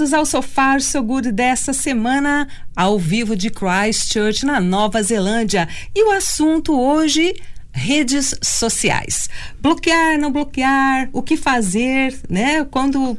Bem-vindos 0.00 0.14
ao 0.14 0.24
Sofá 0.24 0.80
Seguro 0.80 1.30
dessa 1.30 1.74
semana, 1.74 2.48
ao 2.74 2.98
vivo 2.98 3.36
de 3.36 3.50
Christchurch, 3.50 4.46
na 4.46 4.58
Nova 4.58 5.02
Zelândia. 5.02 5.68
E 5.94 6.02
o 6.02 6.12
assunto 6.12 6.72
hoje 6.72 7.34
redes 7.70 8.34
sociais. 8.42 9.28
Bloquear, 9.60 10.18
não 10.18 10.32
bloquear, 10.32 11.10
o 11.12 11.22
que 11.22 11.36
fazer, 11.36 12.18
né? 12.30 12.64
Quando 12.64 13.18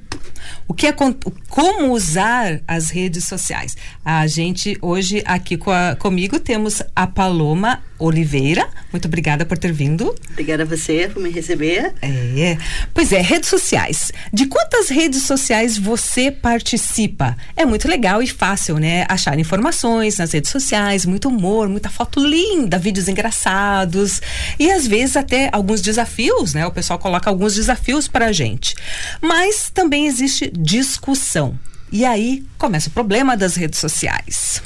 o 0.67 0.73
que 0.73 0.87
é 0.87 0.93
como 0.93 1.91
usar 1.91 2.61
as 2.67 2.89
redes 2.89 3.25
sociais. 3.25 3.75
A 4.03 4.25
gente 4.27 4.77
hoje 4.81 5.21
aqui 5.25 5.57
com 5.57 5.71
a, 5.71 5.95
comigo 5.95 6.39
temos 6.39 6.81
a 6.95 7.07
Paloma 7.07 7.81
Oliveira. 8.01 8.67
Muito 8.91 9.07
obrigada 9.07 9.45
por 9.45 9.57
ter 9.57 9.71
vindo. 9.71 10.15
Obrigada 10.31 10.63
a 10.63 10.65
você 10.65 11.09
por 11.13 11.21
me 11.21 11.29
receber. 11.29 11.93
É. 12.01 12.57
Pois 12.93 13.11
é, 13.11 13.21
redes 13.21 13.49
sociais. 13.49 14.11
De 14.33 14.47
quantas 14.47 14.89
redes 14.89 15.23
sociais 15.23 15.77
você 15.77 16.31
participa? 16.31 17.37
É 17.55 17.63
muito 17.65 17.87
legal 17.87 18.23
e 18.23 18.27
fácil, 18.27 18.79
né? 18.79 19.05
Achar 19.07 19.37
informações 19.37 20.17
nas 20.17 20.31
redes 20.31 20.49
sociais, 20.49 21.05
muito 21.05 21.29
humor, 21.29 21.69
muita 21.69 21.89
foto 21.89 22.19
linda, 22.19 22.77
vídeos 22.79 23.07
engraçados 23.07 24.21
e 24.57 24.71
às 24.71 24.87
vezes 24.87 25.15
até 25.15 25.49
alguns 25.51 25.81
desafios, 25.81 26.53
né? 26.53 26.65
O 26.65 26.71
pessoal 26.71 26.97
coloca 26.97 27.29
alguns 27.29 27.55
desafios 27.55 28.07
para 28.07 28.27
a 28.27 28.31
gente. 28.31 28.75
Mas 29.21 29.69
também 29.71 30.07
existe 30.07 30.30
discussão. 30.53 31.57
E 31.91 32.05
aí 32.05 32.45
começa 32.57 32.89
o 32.89 32.93
problema 32.93 33.35
das 33.35 33.55
redes 33.55 33.79
sociais. 33.79 34.61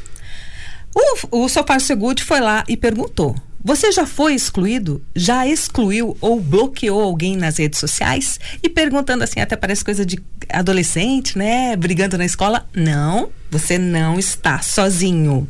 O, 0.94 1.44
o 1.44 1.50
Sofar 1.50 1.82
Segude 1.82 2.24
foi 2.24 2.40
lá 2.40 2.64
e 2.68 2.78
perguntou: 2.78 3.36
Você 3.66 3.92
já 3.92 4.06
foi 4.06 4.36
excluído? 4.36 5.04
Já 5.16 5.48
excluiu 5.48 6.16
ou 6.22 6.40
bloqueou 6.40 7.02
alguém 7.02 7.36
nas 7.36 7.58
redes 7.58 7.80
sociais? 7.80 8.40
E 8.62 8.70
perguntando 8.70 9.24
assim, 9.24 9.40
até 9.40 9.56
parece 9.56 9.84
coisa 9.84 10.06
de 10.06 10.24
adolescente, 10.50 11.36
né? 11.36 11.76
Brigando 11.76 12.16
na 12.16 12.26
escola. 12.26 12.70
Não, 12.76 13.32
você 13.50 13.80
não 13.80 14.20
está 14.20 14.62
sozinho. 14.62 15.48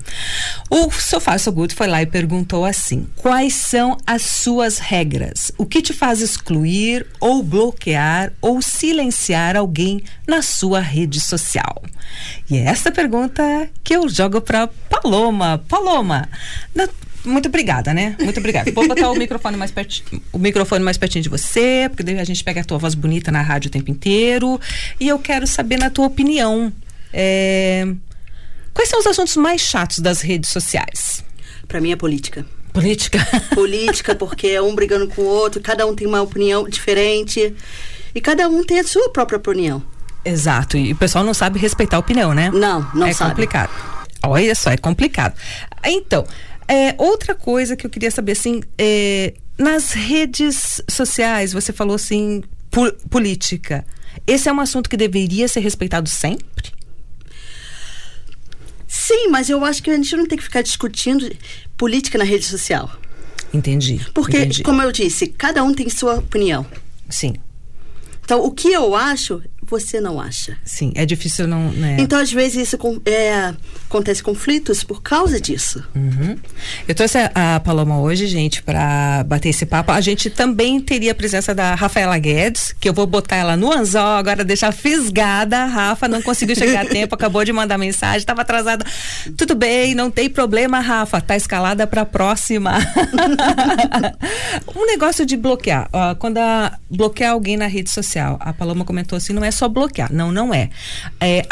O 0.69 0.89
Sofá 0.91 1.37
So 1.37 1.51
Good 1.51 1.75
foi 1.75 1.87
lá 1.87 2.01
e 2.03 2.05
perguntou 2.05 2.63
assim: 2.63 3.05
quais 3.17 3.53
são 3.53 3.97
as 4.07 4.21
suas 4.21 4.79
regras? 4.79 5.51
O 5.57 5.65
que 5.65 5.81
te 5.81 5.91
faz 5.91 6.21
excluir 6.21 7.05
ou 7.19 7.43
bloquear 7.43 8.31
ou 8.39 8.61
silenciar 8.61 9.57
alguém 9.57 10.01
na 10.25 10.41
sua 10.41 10.79
rede 10.79 11.19
social? 11.19 11.83
E 12.49 12.55
é 12.55 12.61
essa 12.61 12.93
pergunta 12.93 13.43
que 13.83 13.93
eu 13.93 14.07
jogo 14.07 14.39
para 14.39 14.67
Paloma. 14.89 15.61
Paloma, 15.67 16.29
na, 16.73 16.87
muito 17.25 17.47
obrigada, 17.47 17.93
né? 17.93 18.15
Muito 18.19 18.39
obrigada. 18.39 18.71
Vou 18.71 18.87
botar 18.87 19.09
o 19.09 19.15
microfone 19.15 19.57
mais 19.57 19.71
pertinho, 19.71 20.21
o 20.31 20.37
microfone 20.37 20.83
mais 20.83 20.97
pertinho 20.97 21.23
de 21.23 21.29
você, 21.29 21.87
porque 21.89 22.03
daí 22.03 22.19
a 22.19 22.23
gente 22.23 22.43
pega 22.43 22.61
a 22.61 22.63
tua 22.63 22.77
voz 22.77 22.95
bonita 22.95 23.31
na 23.31 23.41
rádio 23.41 23.69
o 23.69 23.71
tempo 23.71 23.91
inteiro. 23.91 24.59
E 24.99 25.07
eu 25.07 25.19
quero 25.19 25.45
saber 25.47 25.77
na 25.77 25.89
tua 25.89 26.05
opinião. 26.05 26.71
É, 27.13 27.87
quais 28.73 28.89
são 28.89 28.99
os 28.99 29.07
assuntos 29.07 29.35
mais 29.37 29.61
chatos 29.61 29.99
das 29.99 30.21
redes 30.21 30.49
sociais? 30.49 31.23
Para 31.67 31.81
mim 31.81 31.91
é 31.91 31.95
política. 31.95 32.45
Política? 32.73 33.25
Política, 33.55 34.13
porque 34.15 34.47
é 34.47 34.61
um 34.61 34.75
brigando 34.75 35.07
com 35.07 35.21
o 35.21 35.25
outro, 35.25 35.61
cada 35.61 35.85
um 35.87 35.95
tem 35.95 36.05
uma 36.05 36.21
opinião 36.21 36.67
diferente. 36.67 37.55
E 38.13 38.21
cada 38.21 38.47
um 38.47 38.63
tem 38.63 38.79
a 38.79 38.83
sua 38.83 39.09
própria 39.09 39.37
opinião. 39.37 39.81
Exato. 40.23 40.77
E 40.77 40.91
o 40.91 40.95
pessoal 40.95 41.23
não 41.23 41.33
sabe 41.33 41.59
respeitar 41.59 41.97
a 41.97 41.99
opinião, 41.99 42.33
né? 42.33 42.49
Não, 42.51 42.85
não 42.93 43.07
é 43.07 43.13
sabe. 43.13 43.29
É 43.29 43.33
complicado. 43.33 43.69
Olha 44.23 44.55
só, 44.55 44.71
é 44.71 44.77
complicado. 44.77 45.35
Então, 45.83 46.25
é, 46.67 46.95
outra 46.97 47.35
coisa 47.35 47.75
que 47.75 47.85
eu 47.85 47.89
queria 47.89 48.11
saber, 48.11 48.33
assim, 48.33 48.61
é, 48.77 49.33
nas 49.57 49.91
redes 49.91 50.81
sociais, 50.89 51.53
você 51.53 51.71
falou 51.71 51.95
assim, 51.95 52.43
política. 53.09 53.85
Esse 54.25 54.49
é 54.49 54.53
um 54.53 54.59
assunto 54.59 54.89
que 54.89 54.97
deveria 54.97 55.47
ser 55.47 55.59
respeitado 55.59 56.09
sempre? 56.09 56.73
Sim, 58.87 59.27
mas 59.29 59.49
eu 59.49 59.63
acho 59.63 59.83
que 59.83 59.89
a 59.89 59.95
gente 59.95 60.15
não 60.15 60.25
tem 60.25 60.37
que 60.37 60.43
ficar 60.43 60.61
discutindo 60.61 61.29
política 61.77 62.17
na 62.17 62.23
rede 62.23 62.45
social. 62.45 62.89
Entendi. 63.53 64.05
Porque, 64.13 64.37
entendi. 64.37 64.63
como 64.63 64.81
eu 64.81 64.91
disse, 64.91 65.27
cada 65.27 65.63
um 65.63 65.73
tem 65.73 65.89
sua 65.89 66.15
opinião. 66.15 66.65
Sim. 67.09 67.35
Então, 68.23 68.43
o 68.43 68.51
que 68.51 68.69
eu 68.69 68.95
acho, 68.95 69.43
você 69.67 69.99
não 69.99 70.19
acha. 70.19 70.57
Sim, 70.63 70.91
é 70.95 71.05
difícil 71.05 71.47
não. 71.47 71.71
Né? 71.71 71.97
Então, 71.99 72.19
às 72.19 72.31
vezes, 72.31 72.67
isso 72.67 72.77
é, 73.05 73.53
acontece 73.87 74.21
conflitos 74.21 74.83
por 74.83 75.01
causa 75.01 75.39
disso. 75.39 75.83
Uhum. 75.95 76.37
Eu 76.87 76.95
trouxe 76.95 77.17
a, 77.17 77.55
a 77.55 77.59
Paloma 77.59 77.99
hoje, 77.99 78.27
gente, 78.27 78.61
para 78.61 79.23
bater 79.23 79.49
esse 79.49 79.65
papo. 79.65 79.91
A 79.91 80.01
gente 80.01 80.29
também 80.29 80.79
teria 80.79 81.11
a 81.11 81.15
presença 81.15 81.53
da 81.53 81.75
Rafaela 81.75 82.17
Guedes, 82.17 82.73
que 82.79 82.87
eu 82.87 82.93
vou 82.93 83.07
botar 83.07 83.37
ela 83.37 83.55
no 83.55 83.71
anzol, 83.71 84.17
agora 84.17 84.43
deixar 84.43 84.71
fisgada. 84.71 85.63
A 85.63 85.65
Rafa 85.65 86.07
não 86.07 86.21
conseguiu 86.21 86.55
chegar 86.55 86.85
a 86.85 86.87
tempo, 86.87 87.15
acabou 87.15 87.43
de 87.43 87.51
mandar 87.51 87.77
mensagem, 87.77 88.17
estava 88.17 88.41
atrasada. 88.41 88.85
Tudo 89.37 89.55
bem, 89.55 89.95
não 89.95 90.11
tem 90.11 90.29
problema, 90.29 90.79
Rafa, 90.79 91.21
tá 91.21 91.35
escalada 91.35 91.87
para 91.87 92.01
a 92.01 92.05
próxima. 92.05 92.77
um 94.75 94.85
negócio 94.85 95.25
de 95.25 95.37
bloquear. 95.37 95.89
Ó, 95.91 96.15
quando 96.15 96.37
a, 96.37 96.77
bloquear 96.89 97.31
alguém 97.31 97.57
na 97.57 97.67
rede 97.67 97.89
social, 97.89 98.37
a 98.39 98.53
Paloma 98.53 98.85
comentou 98.85 99.17
assim, 99.17 99.33
não 99.33 99.43
é 99.43 99.51
só 99.55 99.67
bloquear. 99.67 100.11
Não, 100.13 100.31
não 100.31 100.53
é. 100.53 100.69
é 101.19 101.43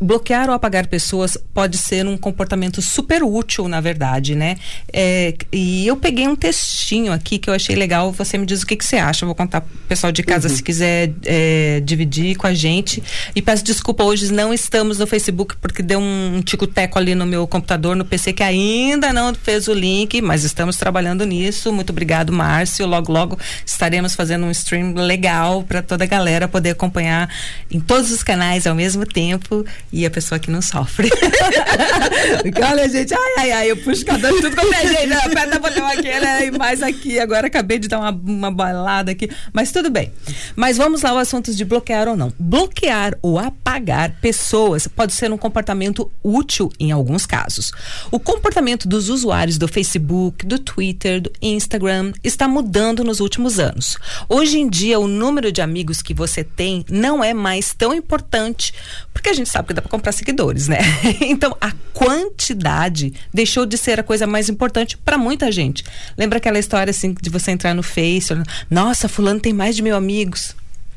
bloquear 0.00 0.48
ou 0.48 0.54
apagar 0.54 0.86
pessoas 0.86 1.36
pode 1.52 1.76
ser 1.76 2.06
um 2.06 2.16
comportamento 2.16 2.80
super 2.80 3.22
útil, 3.22 3.68
na 3.68 3.80
verdade, 3.80 4.34
né? 4.34 4.56
É, 4.92 5.34
e 5.52 5.86
eu 5.86 5.96
peguei 5.96 6.26
um 6.26 6.36
textinho 6.36 7.12
aqui 7.12 7.38
que 7.38 7.50
eu 7.50 7.54
achei 7.54 7.76
legal. 7.76 8.12
Você 8.12 8.38
me 8.38 8.46
diz 8.46 8.62
o 8.62 8.66
que, 8.66 8.76
que 8.76 8.84
você 8.84 8.96
acha. 8.96 9.24
Eu 9.24 9.28
vou 9.28 9.34
contar 9.34 9.60
pro 9.60 9.70
pessoal 9.88 10.12
de 10.12 10.22
casa 10.22 10.48
uhum. 10.48 10.54
se 10.54 10.62
quiser 10.62 11.12
é, 11.24 11.80
dividir 11.80 12.36
com 12.36 12.46
a 12.46 12.54
gente. 12.54 13.02
E 13.34 13.42
peço 13.42 13.64
desculpa, 13.64 14.04
hoje 14.04 14.32
não 14.32 14.52
estamos 14.52 14.98
no 14.98 15.06
Facebook 15.06 15.56
porque 15.56 15.82
deu 15.82 16.00
um 16.00 16.40
tico-teco 16.44 16.98
ali 16.98 17.14
no 17.14 17.26
meu 17.26 17.46
computador, 17.46 17.96
no 17.96 18.04
PC, 18.04 18.32
que 18.32 18.42
ainda 18.42 19.12
não 19.12 19.34
fez 19.34 19.68
o 19.68 19.74
link, 19.74 20.20
mas 20.22 20.44
estamos 20.44 20.76
trabalhando 20.76 21.24
nisso. 21.24 21.72
Muito 21.72 21.90
obrigado, 21.90 22.32
Márcio. 22.32 22.86
Logo, 22.86 23.12
logo 23.12 23.38
estaremos 23.64 24.14
fazendo 24.14 24.46
um 24.46 24.50
stream 24.50 24.94
legal 24.94 25.62
para 25.62 25.82
toda 25.82 26.04
a 26.04 26.06
galera 26.06 26.48
poder 26.48 26.70
acompanhar 26.70 27.28
em 27.70 27.80
todos 27.80 28.10
os 28.10 28.22
canais 28.22 28.66
ao 28.66 28.74
mesmo 28.74 29.06
tempo 29.06 29.64
e 29.92 30.06
a 30.06 30.10
pessoa 30.10 30.38
que 30.38 30.50
não 30.50 30.62
sofre. 30.62 31.10
Olha, 32.70 32.88
gente, 32.88 33.14
ai, 33.14 33.32
ai, 33.38 33.52
ai, 33.52 33.70
eu 33.70 33.76
puxo 33.76 34.04
cada 34.04 34.28
tudo 34.28 34.50
quanto 34.54 34.74
é 34.74 34.86
gente, 34.86 35.12
aperta 35.12 35.58
botão 35.58 35.86
aqui, 35.86 36.02
né, 36.02 36.46
e 36.46 36.50
mais 36.50 36.82
aqui, 36.82 37.18
agora 37.18 37.46
acabei 37.46 37.78
de 37.78 37.88
dar 37.88 37.98
uma, 37.98 38.10
uma 38.10 38.50
balada 38.50 39.12
aqui, 39.12 39.30
mas 39.52 39.72
tudo 39.72 39.90
bem. 39.90 40.12
Mas 40.56 40.76
vamos 40.76 41.02
lá 41.02 41.10
ao 41.10 41.18
assunto 41.18 41.54
de 41.54 41.64
bloquear 41.64 42.08
ou 42.08 42.16
não. 42.16 42.32
Bloquear 42.38 43.16
ou 43.22 43.38
apagar 43.38 44.12
pessoas 44.20 44.86
pode 44.86 45.12
ser 45.12 45.32
um 45.32 45.38
comportamento 45.38 46.10
útil 46.22 46.70
em 46.78 46.92
alguns 46.92 47.26
casos. 47.26 47.72
O 48.10 48.18
comportamento 48.18 48.88
dos 48.88 49.08
usuários 49.08 49.58
do 49.58 49.68
Facebook, 49.68 50.46
do 50.46 50.58
Twitter, 50.58 51.20
do 51.20 51.32
Instagram 51.40 52.12
está 52.22 52.48
mudando 52.48 53.04
nos 53.04 53.20
últimos 53.20 53.58
anos. 53.58 53.96
Hoje 54.28 54.58
em 54.58 54.68
dia, 54.68 54.98
o 54.98 55.08
número 55.08 55.52
de 55.52 55.60
amigos 55.60 56.02
que 56.02 56.14
você 56.14 56.42
tem 56.42 56.84
não 56.90 57.22
é 57.22 57.32
mais 57.38 57.72
tão 57.72 57.94
importante, 57.94 58.74
porque 59.12 59.28
a 59.28 59.32
gente 59.32 59.48
sabe 59.48 59.68
que 59.68 59.74
dá 59.74 59.80
para 59.80 59.90
comprar 59.90 60.12
seguidores, 60.12 60.68
né? 60.68 60.78
então, 61.20 61.56
a 61.60 61.72
quantidade 61.94 63.14
deixou 63.32 63.64
de 63.64 63.78
ser 63.78 63.98
a 63.98 64.02
coisa 64.02 64.26
mais 64.26 64.48
importante 64.48 64.96
para 64.98 65.16
muita 65.16 65.50
gente. 65.50 65.84
Lembra 66.16 66.38
aquela 66.38 66.58
história 66.58 66.90
assim 66.90 67.14
de 67.20 67.30
você 67.30 67.50
entrar 67.50 67.74
no 67.74 67.82
Face, 67.82 68.34
nossa, 68.70 69.08
fulano 69.08 69.40
tem 69.40 69.52
mais 69.52 69.76
de 69.76 69.82
mil 69.82 69.96
amigos. 69.96 70.54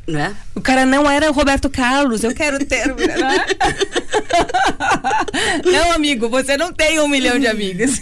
Né? 0.08 0.36
O 0.56 0.62
cara 0.62 0.86
não 0.86 1.10
era 1.10 1.30
o 1.30 1.34
Roberto 1.34 1.70
Carlos, 1.70 2.24
eu 2.24 2.34
quero 2.34 2.64
ter. 2.66 2.88
Né? 2.88 3.46
não, 5.72 5.92
amigo, 5.92 6.28
você 6.28 6.58
não 6.58 6.74
tem 6.74 7.00
um 7.00 7.08
milhão 7.08 7.40
de 7.40 7.48
amigos. 7.48 8.00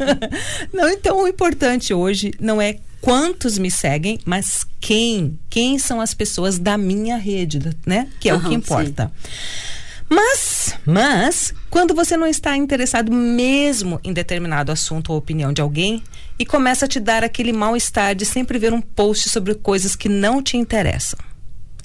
não, 0.72 0.88
então 0.88 1.22
o 1.22 1.26
importante 1.26 1.94
hoje 1.94 2.32
não 2.38 2.60
é 2.60 2.76
quantos 3.02 3.58
me 3.58 3.70
seguem, 3.70 4.18
mas 4.24 4.64
quem? 4.80 5.38
Quem 5.50 5.78
são 5.78 6.00
as 6.00 6.14
pessoas 6.14 6.58
da 6.58 6.78
minha 6.78 7.18
rede, 7.18 7.60
né? 7.84 8.08
Que 8.18 8.30
é 8.30 8.34
uhum, 8.34 8.40
o 8.40 8.48
que 8.48 8.54
importa. 8.54 9.12
Sim. 9.22 9.82
Mas, 10.08 10.74
mas, 10.84 11.54
quando 11.70 11.94
você 11.94 12.18
não 12.18 12.26
está 12.26 12.54
interessado 12.54 13.10
mesmo 13.10 13.98
em 14.04 14.12
determinado 14.12 14.70
assunto 14.70 15.10
ou 15.10 15.18
opinião 15.18 15.52
de 15.52 15.62
alguém 15.62 16.02
e 16.38 16.44
começa 16.44 16.84
a 16.84 16.88
te 16.88 17.00
dar 17.00 17.24
aquele 17.24 17.52
mal-estar 17.52 18.14
de 18.14 18.26
sempre 18.26 18.58
ver 18.58 18.74
um 18.74 18.80
post 18.80 19.30
sobre 19.30 19.54
coisas 19.54 19.96
que 19.96 20.10
não 20.10 20.42
te 20.42 20.56
interessam. 20.56 21.18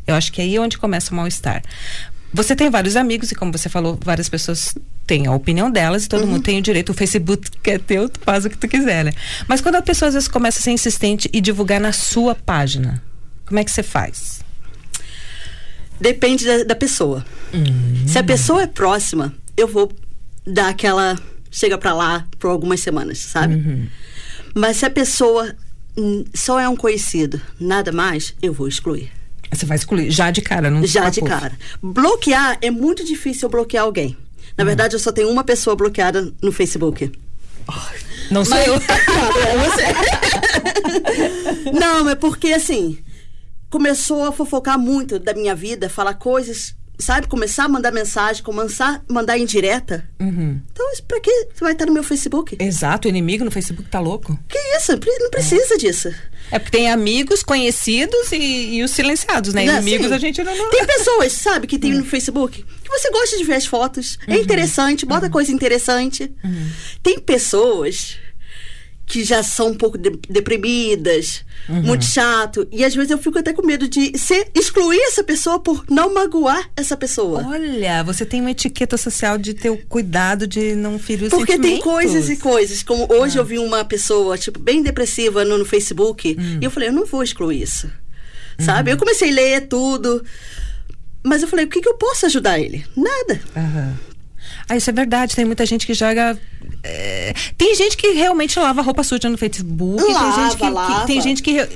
Eu 0.05 0.13
acho 0.13 0.31
que 0.31 0.41
é 0.41 0.43
aí 0.43 0.59
onde 0.59 0.77
começa 0.77 1.13
o 1.13 1.15
mal-estar. 1.15 1.63
você 2.33 2.55
tem 2.55 2.69
vários 2.69 2.97
amigos 2.97 3.31
e 3.31 3.35
como 3.35 3.51
você 3.51 3.69
falou, 3.69 3.97
várias 4.03 4.27
pessoas 4.27 4.75
têm 5.07 5.25
a 5.25 5.31
opinião 5.31 5.71
delas 5.71 6.05
e 6.05 6.09
todo 6.09 6.21
Uhum. 6.23 6.27
mundo 6.31 6.43
tem 6.43 6.59
o 6.59 6.61
direito. 6.61 6.89
O 6.91 6.93
Facebook 6.93 7.49
é 7.63 7.77
teu, 7.79 8.07
tu 8.09 8.19
faz 8.23 8.45
o 8.45 8.49
que 8.49 8.57
tu 8.57 8.67
quiser, 8.67 9.05
né? 9.05 9.13
Mas 9.47 9.61
quando 9.61 9.75
a 9.75 9.81
pessoa 9.81 10.07
às 10.09 10.13
vezes 10.13 10.27
começa 10.29 10.59
a 10.59 10.61
ser 10.61 10.71
insistente 10.71 11.29
e 11.33 11.39
divulgar 11.41 11.79
na 11.81 11.91
sua 11.93 12.35
página, 12.35 13.01
como 13.45 13.57
é 13.59 13.63
que 13.63 13.71
você 13.71 13.81
faz? 13.81 14.41
Depende 15.99 16.45
da, 16.45 16.63
da 16.63 16.75
pessoa. 16.75 17.25
Se 18.05 18.19
a 18.19 18.23
pessoa 18.23 18.61
é 18.63 18.67
próxima, 18.67 19.33
eu 19.55 19.67
vou 19.67 19.91
dar 20.45 20.69
aquela. 20.69 21.17
Chega 21.49 21.77
pra 21.77 21.93
lá 21.93 22.27
por 22.37 22.49
algumas 22.51 22.81
semanas, 22.81 23.17
sabe? 23.17 23.89
Mas 24.53 24.77
se 24.77 24.85
a 24.85 24.89
pessoa 24.89 25.55
hum, 25.97 26.23
só 26.35 26.59
é 26.59 26.69
um 26.69 26.75
conhecido, 26.75 27.41
nada 27.59 27.91
mais, 27.91 28.35
eu 28.41 28.53
vou 28.53 28.67
excluir. 28.67 29.09
Você 29.51 29.65
vai 29.65 29.77
excluir 29.77 30.11
já 30.11 30.29
de 30.29 30.41
cara, 30.41 30.69
não 30.69 30.85
Já 30.85 31.09
de 31.09 31.21
cara. 31.21 31.57
Bloquear 31.81 32.57
é 32.61 32.69
muito 32.69 33.03
difícil 33.03 33.47
eu 33.47 33.49
bloquear 33.51 33.85
alguém. 33.85 34.15
Na 34.57 34.63
verdade, 34.63 34.95
eu 34.95 34.99
só 34.99 35.11
tenho 35.11 35.29
uma 35.29 35.43
pessoa 35.43 35.75
bloqueada 35.75 36.33
no 36.41 36.51
Facebook. 36.51 37.11
Não 38.31 38.43
sou 38.43 38.55
Mas- 38.57 38.67
eu. 38.67 38.81
Não, 41.79 42.03
mas 42.03 42.15
porque 42.15 42.47
assim, 42.53 42.97
começou 43.69 44.23
a 44.25 44.31
fofocar 44.31 44.77
muito 44.79 45.19
da 45.19 45.33
minha 45.33 45.55
vida, 45.55 45.89
falar 45.89 46.15
coisas, 46.15 46.75
sabe? 46.97 47.27
Começar 47.27 47.65
a 47.65 47.69
mandar 47.69 47.91
mensagem, 47.91 48.43
começar 48.43 49.03
a 49.07 49.13
mandar 49.13 49.37
indireta. 49.37 50.07
Uhum. 50.19 50.59
Então, 50.71 50.85
pra 51.07 51.19
que 51.19 51.47
você 51.53 51.63
vai 51.63 51.73
estar 51.73 51.85
no 51.85 51.93
meu 51.93 52.03
Facebook? 52.03 52.57
Exato, 52.59 53.07
o 53.07 53.09
inimigo 53.09 53.45
no 53.45 53.51
Facebook 53.51 53.89
tá 53.89 53.99
louco. 53.99 54.37
Que 54.47 54.57
isso? 54.77 54.93
Não 54.93 55.29
precisa 55.29 55.77
disso. 55.77 56.13
É 56.49 56.59
porque 56.59 56.77
tem 56.77 56.89
amigos, 56.89 57.43
conhecidos 57.43 58.31
e, 58.31 58.75
e 58.75 58.83
os 58.83 58.91
silenciados, 58.91 59.53
né? 59.53 59.65
Não, 59.65 59.73
Inimigos 59.81 60.05
assim, 60.07 60.15
a 60.15 60.19
gente 60.19 60.43
não. 60.43 60.57
não... 60.57 60.69
Tem 60.69 60.85
pessoas, 60.85 61.33
sabe, 61.33 61.67
que 61.67 61.77
tem 61.77 61.93
no 61.93 62.05
Facebook 62.05 62.65
que 62.87 62.89
você 62.89 63.11
gosta 63.11 63.37
de 63.37 63.43
ver 63.43 63.55
as 63.55 63.65
fotos, 63.65 64.17
é 64.27 64.37
interessante, 64.37 65.05
bota 65.05 65.29
coisa 65.29 65.51
interessante. 65.51 66.31
Tem 67.03 67.19
pessoas 67.19 68.17
que 69.07 69.23
já 69.23 69.41
são 69.41 69.69
um 69.69 69.73
pouco 69.73 69.97
de- 69.97 70.19
deprimidas, 70.29 71.43
muito 71.69 72.03
chato, 72.05 72.67
e 72.71 72.83
às 72.83 72.93
vezes 72.93 73.09
eu 73.09 73.17
fico 73.17 73.39
até 73.39 73.53
com 73.53 73.65
medo 73.65 73.87
de 73.87 74.17
ser, 74.17 74.49
excluir 74.53 74.99
essa 75.01 75.23
pessoa 75.23 75.59
por 75.59 75.83
não 75.89 76.13
magoar 76.13 76.69
essa 76.75 76.95
pessoa. 76.97 77.41
Olha, 77.47 78.03
você 78.03 78.25
tem 78.25 78.41
uma 78.41 78.51
etiqueta 78.51 78.97
social 78.97 79.37
de 79.37 79.53
ter 79.53 79.69
o 79.69 79.77
cuidado 79.87 80.45
de 80.45 80.75
não 80.75 80.99
ferir 80.99 81.23
os 81.27 81.29
Porque 81.29 81.57
tem 81.57 81.79
coisas 81.81 82.29
e 82.29 82.35
coisas. 82.37 82.83
Como 82.83 83.07
hoje 83.11 83.37
eu 83.39 83.45
vi 83.45 83.57
uma 83.57 83.83
pessoa, 83.85 84.37
tipo, 84.37 84.59
bem 84.59 84.83
depressiva 84.83 85.43
no, 85.45 85.57
no 85.57 85.65
Facebook. 85.65 86.37
E 86.61 86.63
eu 86.63 86.69
falei, 86.69 86.89
eu 86.89 86.93
não 86.93 87.05
vou 87.05 87.23
excluir 87.23 87.61
isso. 87.63 87.89
Sabe? 88.59 88.91
Eu 88.91 88.97
comecei 88.97 89.29
a 89.31 89.33
ler 89.33 89.67
tudo. 89.67 90.21
Mas 91.23 91.41
eu 91.41 91.47
falei, 91.47 91.65
o 91.65 91.69
que, 91.69 91.81
que 91.81 91.87
eu 91.89 91.95
posso 91.95 92.25
ajudar 92.25 92.59
ele? 92.59 92.85
Nada. 92.95 93.39
Aham. 93.55 93.93
Ah, 94.69 94.75
isso 94.75 94.89
é 94.89 94.93
verdade. 94.93 95.35
Tem 95.35 95.45
muita 95.45 95.65
gente 95.65 95.85
que 95.87 95.93
joga. 95.93 96.37
é, 96.83 97.33
Tem 97.57 97.73
gente 97.75 97.95
que 97.95 98.11
realmente 98.11 98.59
lava 98.59 98.81
roupa 98.81 99.01
suja 99.03 99.29
no 99.29 99.37
Facebook. 99.37 100.03
tem 100.03 100.13
Lava, 100.13 100.41
gente 100.43 100.57
que, 100.57 100.63
que- 100.65 100.69
lava. 100.69 101.05
tem 101.07 101.21
gente 101.21 101.41
que. 101.41 101.67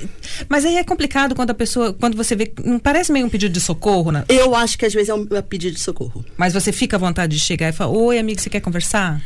Mas 0.48 0.64
aí 0.64 0.76
é 0.76 0.84
complicado 0.84 1.34
quando 1.34 1.50
a 1.50 1.54
pessoa. 1.54 1.92
Quando 1.94 2.16
você 2.16 2.36
vê. 2.36 2.52
Não 2.64 2.78
parece 2.78 3.10
meio 3.10 3.24
um 3.26 3.30
pedido 3.30 3.52
de 3.52 3.60
socorro, 3.60 4.10
né? 4.12 4.24
Eu 4.28 4.54
acho 4.54 4.76
que 4.78 4.84
às 4.84 4.92
vezes 4.92 5.08
é 5.08 5.14
um 5.14 5.26
é 5.32 5.40
pedido 5.42 5.74
de 5.74 5.80
socorro. 5.80 6.24
Mas 6.36 6.52
você 6.52 6.70
fica 6.72 6.96
à 6.96 6.98
vontade 6.98 7.34
de 7.34 7.40
chegar 7.42 7.68
e 7.68 7.72
falar: 7.72 7.90
Oi, 7.92 8.18
amigo, 8.18 8.40
você 8.40 8.50
quer 8.50 8.60
conversar? 8.60 9.20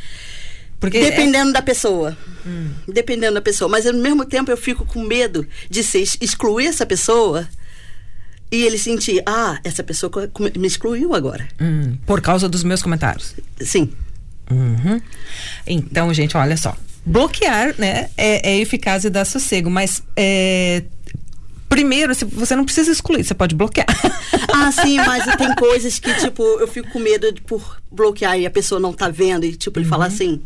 Porque. 0.78 0.98
é- 0.98 1.10
Dependendo 1.10 1.52
da 1.52 1.62
pessoa. 1.62 2.16
Dependendo 2.86 3.34
da 3.34 3.40
pessoa. 3.40 3.68
Mas 3.68 3.86
ao 3.86 3.94
mesmo 3.94 4.24
tempo 4.24 4.50
eu 4.50 4.56
fico 4.56 4.84
com 4.86 5.02
medo 5.02 5.46
de 5.68 5.82
se 5.82 5.98
ex- 5.98 6.16
excluir 6.20 6.66
essa 6.68 6.86
pessoa 6.86 7.48
e 8.50 8.62
ele 8.62 8.78
sentir, 8.78 9.22
ah, 9.26 9.58
essa 9.64 9.82
pessoa 9.82 10.10
me 10.56 10.66
excluiu 10.66 11.14
agora. 11.14 11.46
Hum, 11.60 11.96
por 12.06 12.20
causa 12.20 12.48
dos 12.48 12.62
meus 12.62 12.82
comentários. 12.82 13.34
Sim. 13.60 13.92
Uhum. 14.50 15.00
Então, 15.66 16.12
gente, 16.14 16.36
olha 16.36 16.56
só. 16.56 16.76
Bloquear, 17.04 17.74
né, 17.78 18.08
é, 18.16 18.50
é 18.50 18.58
eficaz 18.58 19.04
e 19.04 19.10
dá 19.10 19.24
sossego, 19.24 19.70
mas 19.70 20.02
é, 20.16 20.82
primeiro, 21.68 22.12
você 22.14 22.56
não 22.56 22.64
precisa 22.64 22.90
excluir, 22.90 23.24
você 23.24 23.34
pode 23.34 23.54
bloquear. 23.54 23.86
Ah, 24.58 24.72
sim, 24.72 24.96
mas 24.96 25.24
tem 25.36 25.54
coisas 25.54 25.98
que, 25.98 26.12
tipo, 26.14 26.42
eu 26.42 26.66
fico 26.66 26.90
com 26.90 26.98
medo 26.98 27.30
de, 27.30 27.42
por 27.42 27.78
bloquear 27.90 28.38
e 28.38 28.46
a 28.46 28.50
pessoa 28.50 28.80
não 28.80 28.92
tá 28.92 29.10
vendo 29.10 29.44
e, 29.44 29.54
tipo, 29.54 29.78
ele 29.78 29.86
falar 29.86 30.06
assim. 30.06 30.40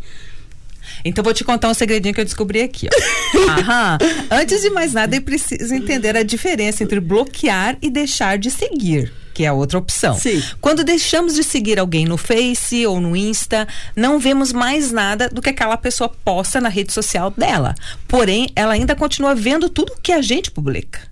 Então 1.05 1.23
vou 1.23 1.33
te 1.33 1.45
contar 1.45 1.69
um 1.69 1.75
segredinho 1.75 2.15
que 2.15 2.21
eu 2.21 2.25
descobri 2.25 2.63
aqui. 2.63 2.89
Ó. 2.89 3.51
Aham. 3.61 3.99
Antes 4.31 4.63
de 4.63 4.71
mais 4.71 4.93
nada, 4.93 5.17
é 5.17 5.21
preciso 5.21 5.75
entender 5.75 6.17
a 6.17 6.23
diferença 6.23 6.83
entre 6.83 7.01
bloquear 7.01 7.77
e 7.81 7.91
deixar 7.91 8.39
de 8.39 8.51
seguir. 8.51 9.13
Que 9.33 9.45
é 9.45 9.49
a 9.49 9.53
outra 9.53 9.79
opção. 9.79 10.15
Sim. 10.15 10.43
Quando 10.61 10.85
deixamos 10.85 11.35
de 11.35 11.45
seguir 11.45 11.79
alguém 11.79 12.05
no 12.05 12.17
Face 12.17 12.87
ou 12.87 13.01
no 13.01 13.17
Insta, 13.17 13.67
não 13.95 14.19
vemos 14.19 14.53
mais 14.53 14.91
nada 14.91 15.29
do 15.29 15.41
que 15.41 15.51
aquela 15.51 15.77
pessoa 15.77 16.09
posta 16.09 16.61
na 16.61 16.69
rede 16.69 16.93
social 16.93 17.31
dela. 17.31 17.75
Porém, 18.09 18.51
ela 18.57 18.73
ainda 18.73 18.95
continua 18.95 19.35
vendo 19.35 19.69
tudo 19.69 19.97
que 20.03 20.13
a 20.13 20.21
gente 20.21 20.51
publica. 20.51 21.10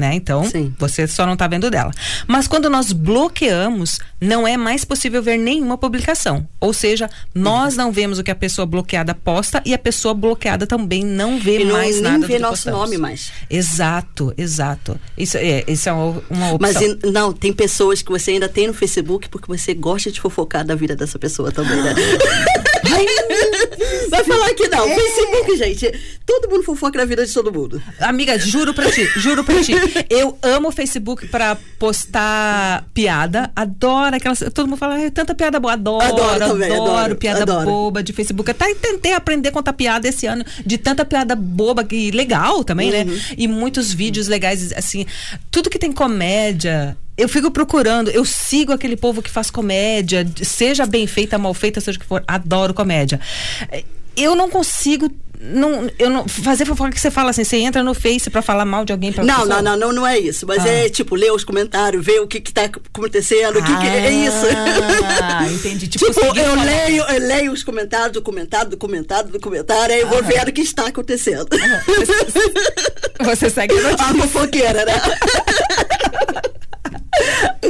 Né? 0.00 0.14
Então, 0.14 0.42
Sim. 0.44 0.74
você 0.78 1.06
só 1.06 1.26
não 1.26 1.34
está 1.34 1.46
vendo 1.46 1.70
dela. 1.70 1.92
Mas 2.26 2.48
quando 2.48 2.70
nós 2.70 2.90
bloqueamos, 2.90 4.00
não 4.18 4.48
é 4.48 4.56
mais 4.56 4.82
possível 4.82 5.22
ver 5.22 5.36
nenhuma 5.36 5.76
publicação. 5.76 6.48
Ou 6.58 6.72
seja, 6.72 7.10
nós 7.34 7.76
não 7.76 7.92
vemos 7.92 8.18
o 8.18 8.24
que 8.24 8.30
a 8.30 8.34
pessoa 8.34 8.64
bloqueada 8.64 9.14
posta 9.14 9.62
e 9.62 9.74
a 9.74 9.78
pessoa 9.78 10.14
bloqueada 10.14 10.66
também 10.66 11.04
não 11.04 11.38
vê 11.38 11.62
não, 11.62 11.72
mais 11.72 12.00
nada 12.00 12.20
do 12.20 12.26
vê 12.26 12.38
nosso 12.38 12.64
postamos. 12.64 12.80
nome 12.80 12.96
mais. 12.96 13.30
Exato, 13.50 14.32
exato. 14.38 14.98
Isso 15.18 15.36
é, 15.36 15.64
isso 15.68 15.86
é 15.86 15.92
uma, 15.92 16.54
opção. 16.54 16.58
Mas 16.58 17.12
não, 17.12 17.30
tem 17.30 17.52
pessoas 17.52 18.00
que 18.00 18.10
você 18.10 18.30
ainda 18.30 18.48
tem 18.48 18.68
no 18.68 18.72
Facebook 18.72 19.28
porque 19.28 19.46
você 19.46 19.74
gosta 19.74 20.10
de 20.10 20.18
fofocar 20.18 20.64
da 20.64 20.74
vida 20.74 20.96
dessa 20.96 21.18
pessoa 21.18 21.52
também, 21.52 21.76
né? 21.82 21.94
Vai 24.10 24.24
falar 24.24 24.54
que 24.54 24.68
não. 24.68 24.88
Facebook, 24.88 25.56
gente. 25.56 26.18
Todo 26.26 26.48
mundo 26.50 26.62
fofoca 26.62 26.98
da 26.98 27.04
vida 27.04 27.24
de 27.26 27.32
todo 27.32 27.52
mundo. 27.52 27.82
Amiga, 28.00 28.38
juro 28.38 28.72
pra 28.74 28.90
ti, 28.90 29.04
juro 29.16 29.42
pra 29.44 29.60
ti. 29.62 29.72
Eu 30.08 30.38
amo 30.42 30.68
o 30.68 30.72
Facebook 30.72 31.26
pra 31.28 31.56
postar 31.78 32.84
piada. 32.94 33.50
Adoro 33.54 34.14
aquelas. 34.16 34.38
Todo 34.54 34.66
mundo 34.68 34.78
fala, 34.78 34.94
"Ai, 34.94 35.10
tanta 35.10 35.34
piada 35.34 35.58
boa. 35.58 35.72
Adoro, 35.74 36.04
Adoro 36.04 36.38
também, 36.38 36.72
adoro, 36.72 37.16
piada 37.16 37.42
adoro. 37.42 37.66
boba 37.66 38.02
de 38.02 38.12
Facebook. 38.12 38.50
Até 38.50 38.74
tentei 38.74 39.12
aprender 39.12 39.48
a 39.48 39.52
contar 39.52 39.72
piada 39.72 40.08
esse 40.08 40.26
ano, 40.26 40.44
de 40.64 40.78
tanta 40.78 41.04
piada 41.04 41.34
boba 41.34 41.86
e 41.90 42.10
legal 42.10 42.62
também, 42.64 42.92
Uhum. 42.92 43.04
né? 43.04 43.20
E 43.36 43.48
muitos 43.48 43.92
vídeos 43.92 44.28
legais, 44.28 44.72
assim. 44.72 45.06
Tudo 45.50 45.70
que 45.70 45.78
tem 45.78 45.92
comédia. 45.92 46.96
Eu 47.20 47.28
fico 47.28 47.50
procurando, 47.50 48.10
eu 48.10 48.24
sigo 48.24 48.72
aquele 48.72 48.96
povo 48.96 49.20
que 49.22 49.30
faz 49.30 49.50
comédia, 49.50 50.26
seja 50.42 50.86
bem 50.86 51.06
feita, 51.06 51.36
mal 51.38 51.52
feita, 51.52 51.80
seja 51.80 51.98
o 51.98 52.00
que 52.00 52.06
for, 52.06 52.24
adoro 52.26 52.72
comédia. 52.72 53.20
Eu 54.16 54.34
não 54.34 54.48
consigo 54.48 55.10
não, 55.42 55.90
eu 55.98 56.10
não 56.10 56.28
fazer 56.28 56.66
fofoca 56.66 56.90
que 56.90 57.00
você 57.00 57.10
fala 57.10 57.30
assim, 57.30 57.44
você 57.44 57.56
entra 57.56 57.82
no 57.82 57.94
Face 57.94 58.28
pra 58.28 58.42
falar 58.42 58.66
mal 58.66 58.84
de 58.84 58.92
alguém 58.92 59.10
pra 59.10 59.24
Não, 59.24 59.46
não, 59.46 59.62
não, 59.62 59.74
não, 59.74 59.90
não 59.90 60.06
é 60.06 60.18
isso. 60.18 60.46
Mas 60.46 60.62
Ah. 60.66 60.68
é 60.68 60.88
tipo, 60.90 61.14
ler 61.14 61.32
os 61.32 61.44
comentários, 61.44 62.04
ver 62.04 62.20
o 62.20 62.26
que, 62.26 62.40
que 62.42 62.52
tá 62.52 62.64
acontecendo, 62.64 63.58
o 63.58 63.62
que, 63.64 63.74
que 63.78 63.86
é 63.86 64.10
isso. 64.10 64.44
Ah, 65.22 65.46
entendi. 65.50 65.88
Tipo, 65.88 66.04
Tipo, 66.12 66.20
eu 66.26 66.44
falar- 66.50 66.64
leio, 66.64 67.02
eu 67.04 67.26
leio 67.26 67.52
os 67.52 67.62
comentários 67.64 68.12
do 68.12 68.20
comentário, 68.20 68.68
do 68.70 68.76
comentário, 68.76 69.30
do 69.30 69.40
comentário, 69.40 69.94
aí 69.94 70.02
eu 70.02 70.08
vou 70.08 70.22
vendo 70.22 70.48
o 70.48 70.52
que 70.52 70.60
está 70.60 70.88
acontecendo. 70.88 71.48
Você 73.24 73.48
segue 73.48 73.78
a 73.78 73.80
notícia. 73.82 74.06
A 74.10 74.14
fofoqueira, 74.14 74.84
né? 74.84 74.92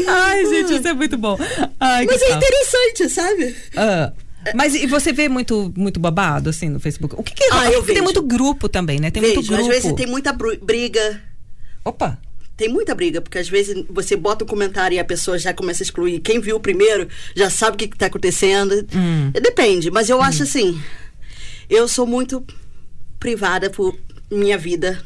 Ai, 0.09 0.47
gente, 0.47 0.75
isso 0.77 0.89
é 0.89 0.95
muito 0.95 1.17
bom. 1.19 1.39
Ai, 1.79 2.07
Mas 2.07 2.23
é 2.23 2.29
tal. 2.29 2.37
interessante, 2.39 3.09
sabe? 3.09 3.57
Ah, 3.77 4.13
mas 4.55 4.75
e 4.75 4.87
você 4.87 5.13
vê 5.13 5.29
muito, 5.29 5.73
muito 5.77 6.01
babado, 6.01 6.49
assim, 6.51 6.69
no 6.69 6.81
Facebook? 6.81 7.15
O 7.19 7.23
que 7.23 7.35
que 7.35 7.45
Ah, 7.53 7.67
eu 7.71 7.83
tem 7.83 7.95
vejo. 7.95 8.05
muito 8.05 8.23
grupo 8.23 8.69
também, 8.69 8.99
né? 8.99 9.11
Tem 9.11 9.23
muito 9.23 9.37
Vejo, 9.43 9.49
grupo. 9.53 9.63
às 9.63 9.69
vezes 9.69 9.93
tem 9.95 10.07
muita 10.07 10.33
briga. 10.33 11.21
Opa. 11.85 12.19
Tem 12.57 12.69
muita 12.69 12.95
briga, 12.95 13.21
porque 13.23 13.39
às 13.39 13.49
vezes 13.49 13.85
você 13.89 14.17
bota 14.17 14.45
um 14.45 14.47
comentário 14.47 14.95
e 14.95 14.99
a 14.99 15.05
pessoa 15.05 15.39
já 15.39 15.53
começa 15.55 15.83
a 15.83 15.85
excluir. 15.85 16.21
Quem 16.21 16.41
viu 16.41 16.61
primeiro 16.61 17.09
já 17.35 17.49
sabe 17.49 17.75
o 17.75 17.79
que 17.79 17.85
está 17.95 18.07
acontecendo. 18.07 18.87
Hum. 18.95 19.31
Depende, 19.33 19.91
mas 19.91 20.11
eu 20.11 20.21
acho 20.21 20.43
assim. 20.43 20.79
Eu 21.71 21.89
sou 21.89 22.07
muito 22.07 22.45
privada 23.19 23.71
por 23.71 23.97
minha 24.31 24.59
vida 24.59 25.03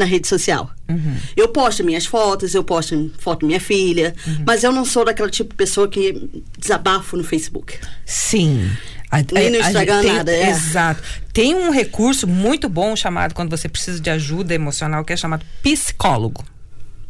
na 0.00 0.04
rede 0.04 0.26
social. 0.26 0.70
Uhum. 0.88 1.16
Eu 1.36 1.48
posto 1.48 1.84
minhas 1.84 2.04
fotos, 2.06 2.54
eu 2.54 2.64
posto 2.64 3.12
foto 3.18 3.42
da 3.42 3.46
minha 3.46 3.60
filha, 3.60 4.14
Uhum. 4.26 4.44
mas 4.46 4.64
eu 4.64 4.72
não 4.72 4.84
sou 4.84 5.04
daquela 5.04 5.30
tipo 5.30 5.50
de 5.50 5.56
pessoa 5.56 5.86
que 5.88 6.28
desabafo 6.58 7.16
no 7.16 7.22
Facebook. 7.22 7.78
Sim. 8.04 8.68
A- 9.10 9.22
Nem 9.32 9.50
no 9.50 9.58
a- 9.58 9.64
a- 9.64 9.66
Instagram, 9.66 10.02
tem- 10.02 10.12
nada, 10.12 10.32
é. 10.32 10.50
Exato. 10.50 11.02
Tem 11.32 11.54
um 11.54 11.70
recurso 11.70 12.26
muito 12.26 12.68
bom 12.68 12.94
chamado 12.96 13.34
quando 13.34 13.50
você 13.50 13.68
precisa 13.68 14.00
de 14.00 14.08
ajuda 14.10 14.54
emocional, 14.54 15.04
que 15.04 15.12
é 15.12 15.16
chamado 15.16 15.44
psicólogo. 15.62 16.44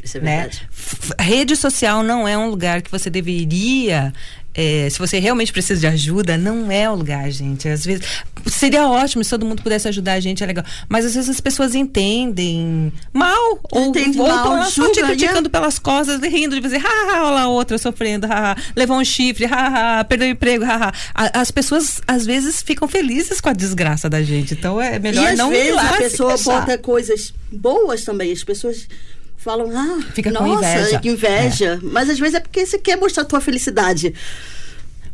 Isso 0.02 0.16
é 0.16 0.20
né? 0.22 0.36
verdade. 0.42 0.68
F- 0.72 1.12
Rede 1.18 1.54
social 1.56 2.02
não 2.02 2.26
é 2.26 2.36
um 2.38 2.48
lugar 2.48 2.80
que 2.80 2.90
você 2.90 3.10
deveria 3.10 4.12
é, 4.62 4.90
se 4.90 4.98
você 4.98 5.18
realmente 5.18 5.54
precisa 5.54 5.80
de 5.80 5.86
ajuda, 5.86 6.36
não 6.36 6.70
é 6.70 6.90
o 6.90 6.94
lugar, 6.94 7.30
gente. 7.30 7.66
Às 7.66 7.82
vezes 7.82 8.06
seria 8.46 8.86
ótimo 8.86 9.24
se 9.24 9.30
todo 9.30 9.46
mundo 9.46 9.62
pudesse 9.62 9.88
ajudar 9.88 10.12
a 10.12 10.20
gente, 10.20 10.44
é 10.44 10.46
legal. 10.46 10.64
Mas 10.86 11.06
às 11.06 11.14
vezes 11.14 11.30
as 11.30 11.40
pessoas 11.40 11.74
entendem 11.74 12.92
mal 13.10 13.58
ou 13.72 13.86
Entende 13.86 14.18
voltam 14.18 14.36
mal, 14.36 14.56
lá 14.58 14.64
só 14.66 14.92
te 14.92 15.02
criticando 15.02 15.44
né? 15.44 15.48
pelas 15.48 15.78
costas, 15.78 16.20
rindo 16.20 16.56
de 16.56 16.60
dizer, 16.60 16.76
haha, 16.76 17.24
olha 17.24 17.30
lá 17.36 17.48
outra 17.48 17.78
sofrendo, 17.78 18.26
haha, 18.26 18.54
levou 18.76 18.98
um 18.98 19.04
chifre, 19.04 19.46
haha, 19.46 20.04
perdeu 20.04 20.28
o 20.28 20.30
emprego, 20.32 20.62
haha. 20.62 20.92
As 21.14 21.50
pessoas 21.50 22.02
às 22.06 22.26
vezes 22.26 22.60
ficam 22.60 22.86
felizes 22.86 23.40
com 23.40 23.48
a 23.48 23.54
desgraça 23.54 24.10
da 24.10 24.22
gente. 24.22 24.52
Então 24.52 24.78
é 24.78 24.98
melhor 24.98 25.24
e 25.24 25.26
às 25.28 25.38
não 25.38 25.50
ir 25.50 25.56
vezes 25.56 25.74
lá 25.74 25.88
a 25.88 25.96
pessoa 25.96 26.36
bota 26.36 26.76
coisas 26.76 27.32
boas 27.50 28.04
também. 28.04 28.30
As 28.30 28.44
pessoas 28.44 28.86
falam, 29.40 29.70
ah, 29.74 30.00
Fica 30.14 30.30
com 30.30 30.46
nossa, 30.46 30.78
inveja. 30.78 31.00
que 31.00 31.08
inveja. 31.08 31.80
Mas 31.82 32.10
às 32.10 32.18
vezes 32.18 32.34
é 32.34 32.40
porque 32.40 32.64
você 32.64 32.78
quer 32.78 32.96
mostrar 32.96 33.22
a 33.22 33.26
tua 33.26 33.40
felicidade. 33.40 34.14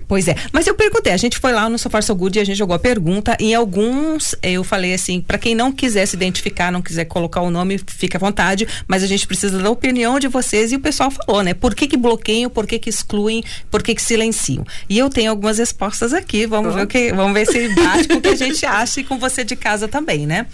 Pois 0.09 0.29
é, 0.29 0.37
mas 0.53 0.67
eu 0.69 0.75
perguntei, 0.75 1.13
a 1.13 1.17
gente 1.17 1.37
foi 1.37 1.53
lá 1.53 1.69
no 1.69 1.77
Sofar 1.77 2.01
So 2.01 2.15
Good 2.15 2.39
e 2.39 2.43
a 2.43 2.45
gente 2.45 2.57
jogou 2.57 2.77
a 2.77 2.79
pergunta, 2.79 3.37
e 3.41 3.53
alguns 3.53 4.37
eu 4.41 4.63
falei 4.63 4.95
assim, 4.95 5.21
para 5.21 5.37
quem 5.37 5.53
não 5.53 5.73
quiser 5.73 6.07
se 6.07 6.15
identificar, 6.15 6.71
não 6.71 6.81
quiser 6.81 7.07
colocar 7.07 7.41
o 7.41 7.51
nome, 7.51 7.81
fica 7.89 8.17
à 8.17 8.21
vontade, 8.21 8.69
mas 8.87 9.03
a 9.03 9.07
gente 9.09 9.27
precisa 9.27 9.59
da 9.59 9.69
opinião 9.69 10.21
de 10.21 10.29
vocês 10.29 10.71
e 10.71 10.77
o 10.77 10.81
pessoal 10.81 11.11
falou, 11.11 11.43
né? 11.43 11.55
Por 11.55 11.75
que 11.75 11.89
que 11.89 11.97
bloqueiam, 11.97 12.49
por 12.49 12.69
que 12.69 12.79
que 12.79 12.89
excluem, 12.89 13.43
por 13.69 13.83
que 13.83 13.97
que 13.97 14.03
silenciam? 14.03 14.65
E 14.89 14.97
eu 14.97 15.11
tenho 15.11 15.31
algumas 15.31 15.59
respostas 15.59 16.13
aqui, 16.13 16.47
vamos 16.47 16.73
ver 16.73 16.85
o 16.85 16.87
que, 16.87 17.13
vamos 17.13 17.35
ver 17.35 17.47
se 17.47 17.69
bate 17.75 18.07
com 18.07 18.15
o 18.15 18.21
que 18.21 18.29
a 18.29 18.37
gente 18.37 18.65
acha 18.67 19.01
e 19.01 19.05
com 19.05 19.19
você 19.19 19.43
de 19.43 19.57
casa 19.57 19.89
também, 19.89 20.25
né? 20.25 20.47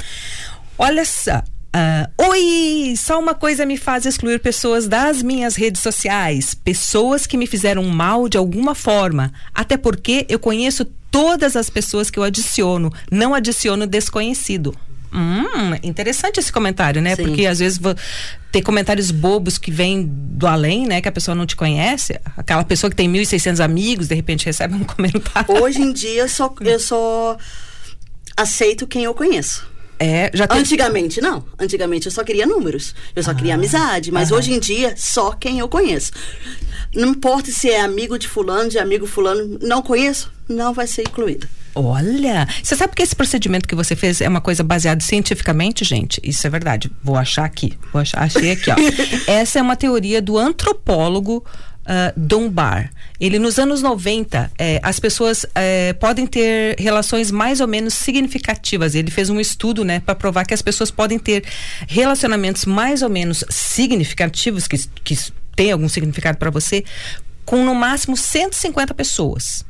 Olha 0.78 1.04
só. 1.04 1.42
Ah, 1.72 2.10
Oi! 2.18 2.94
Só 2.96 3.18
uma 3.18 3.34
coisa 3.34 3.64
me 3.64 3.78
faz 3.78 4.04
excluir 4.04 4.38
pessoas 4.40 4.86
das 4.86 5.22
minhas 5.22 5.56
redes 5.56 5.80
sociais. 5.80 6.54
Pessoas 6.54 7.26
que 7.26 7.36
me 7.36 7.46
fizeram 7.46 7.84
mal 7.84 8.28
de 8.28 8.36
alguma 8.36 8.74
forma. 8.74 9.32
Até 9.54 9.76
porque 9.76 10.26
eu 10.28 10.38
conheço 10.38 10.84
todas 11.10 11.56
as 11.56 11.70
pessoas 11.70 12.10
que 12.10 12.18
eu 12.18 12.22
adiciono. 12.22 12.92
Não 13.10 13.34
adiciono 13.34 13.86
desconhecido. 13.86 14.76
Hum, 15.14 15.74
interessante 15.82 16.40
esse 16.40 16.50
comentário, 16.50 17.00
né? 17.02 17.14
Sim. 17.16 17.24
Porque 17.24 17.46
às 17.46 17.58
vezes 17.58 17.78
ter 18.50 18.62
comentários 18.62 19.10
bobos 19.10 19.58
que 19.58 19.70
vêm 19.70 20.06
do 20.06 20.46
além, 20.46 20.86
né? 20.86 21.00
Que 21.00 21.08
a 21.08 21.12
pessoa 21.12 21.34
não 21.34 21.46
te 21.46 21.56
conhece. 21.56 22.18
Aquela 22.36 22.64
pessoa 22.64 22.90
que 22.90 22.96
tem 22.96 23.10
1.600 23.10 23.64
amigos, 23.64 24.08
de 24.08 24.14
repente 24.14 24.44
recebe 24.44 24.74
um 24.74 24.84
comentário. 24.84 25.62
Hoje 25.62 25.80
em 25.80 25.92
dia 25.92 26.22
eu 26.22 26.28
só, 26.28 26.54
eu 26.60 26.80
só 26.80 27.36
aceito 28.36 28.86
quem 28.86 29.04
eu 29.04 29.14
conheço. 29.14 29.71
É, 30.02 30.30
já 30.34 30.48
tem... 30.48 30.58
Antigamente, 30.58 31.20
não. 31.20 31.44
Antigamente 31.56 32.06
eu 32.06 32.12
só 32.12 32.24
queria 32.24 32.44
números. 32.44 32.92
Eu 33.14 33.22
só 33.22 33.32
queria 33.32 33.54
amizade. 33.54 34.10
Mas 34.10 34.30
aham. 34.30 34.38
hoje 34.38 34.52
em 34.52 34.58
dia, 34.58 34.94
só 34.96 35.30
quem 35.30 35.60
eu 35.60 35.68
conheço. 35.68 36.10
Não 36.92 37.10
importa 37.10 37.52
se 37.52 37.70
é 37.70 37.80
amigo 37.80 38.18
de 38.18 38.26
fulano, 38.26 38.68
de 38.68 38.78
amigo 38.78 39.06
fulano, 39.06 39.58
não 39.62 39.80
conheço, 39.80 40.32
não 40.48 40.74
vai 40.74 40.88
ser 40.88 41.02
incluído. 41.02 41.46
Olha, 41.74 42.46
você 42.62 42.76
sabe 42.76 42.94
que 42.94 43.02
esse 43.02 43.16
procedimento 43.16 43.66
que 43.66 43.74
você 43.74 43.96
fez 43.96 44.20
é 44.20 44.28
uma 44.28 44.42
coisa 44.42 44.62
baseada 44.62 45.00
cientificamente, 45.00 45.84
gente? 45.84 46.20
Isso 46.22 46.46
é 46.46 46.50
verdade. 46.50 46.90
Vou 47.02 47.16
achar 47.16 47.44
aqui. 47.44 47.78
Vou 47.92 48.02
achar, 48.02 48.22
achei 48.22 48.50
aqui, 48.50 48.70
ó. 48.70 48.76
Essa 49.30 49.60
é 49.60 49.62
uma 49.62 49.76
teoria 49.76 50.20
do 50.20 50.36
antropólogo 50.36 51.44
ah, 51.84 52.12
Dunbar. 52.16 52.92
Ele, 53.20 53.38
nos 53.38 53.58
anos 53.58 53.82
90, 53.82 54.50
eh, 54.58 54.80
as 54.82 54.98
pessoas 54.98 55.46
eh, 55.54 55.92
podem 55.94 56.26
ter 56.26 56.76
relações 56.78 57.30
mais 57.30 57.60
ou 57.60 57.68
menos 57.68 57.94
significativas. 57.94 58.94
Ele 58.94 59.10
fez 59.10 59.30
um 59.30 59.40
estudo, 59.40 59.84
né, 59.84 60.00
para 60.00 60.14
provar 60.14 60.44
que 60.44 60.54
as 60.54 60.62
pessoas 60.62 60.90
podem 60.90 61.18
ter 61.18 61.44
relacionamentos 61.88 62.64
mais 62.64 63.02
ou 63.02 63.08
menos 63.08 63.44
significativos, 63.48 64.66
que, 64.66 64.76
que 65.04 65.16
tem 65.54 65.72
algum 65.72 65.88
significado 65.88 66.38
para 66.38 66.50
você, 66.50 66.84
com 67.44 67.64
no 67.64 67.74
máximo 67.74 68.16
150 68.16 68.94
pessoas. 68.94 69.64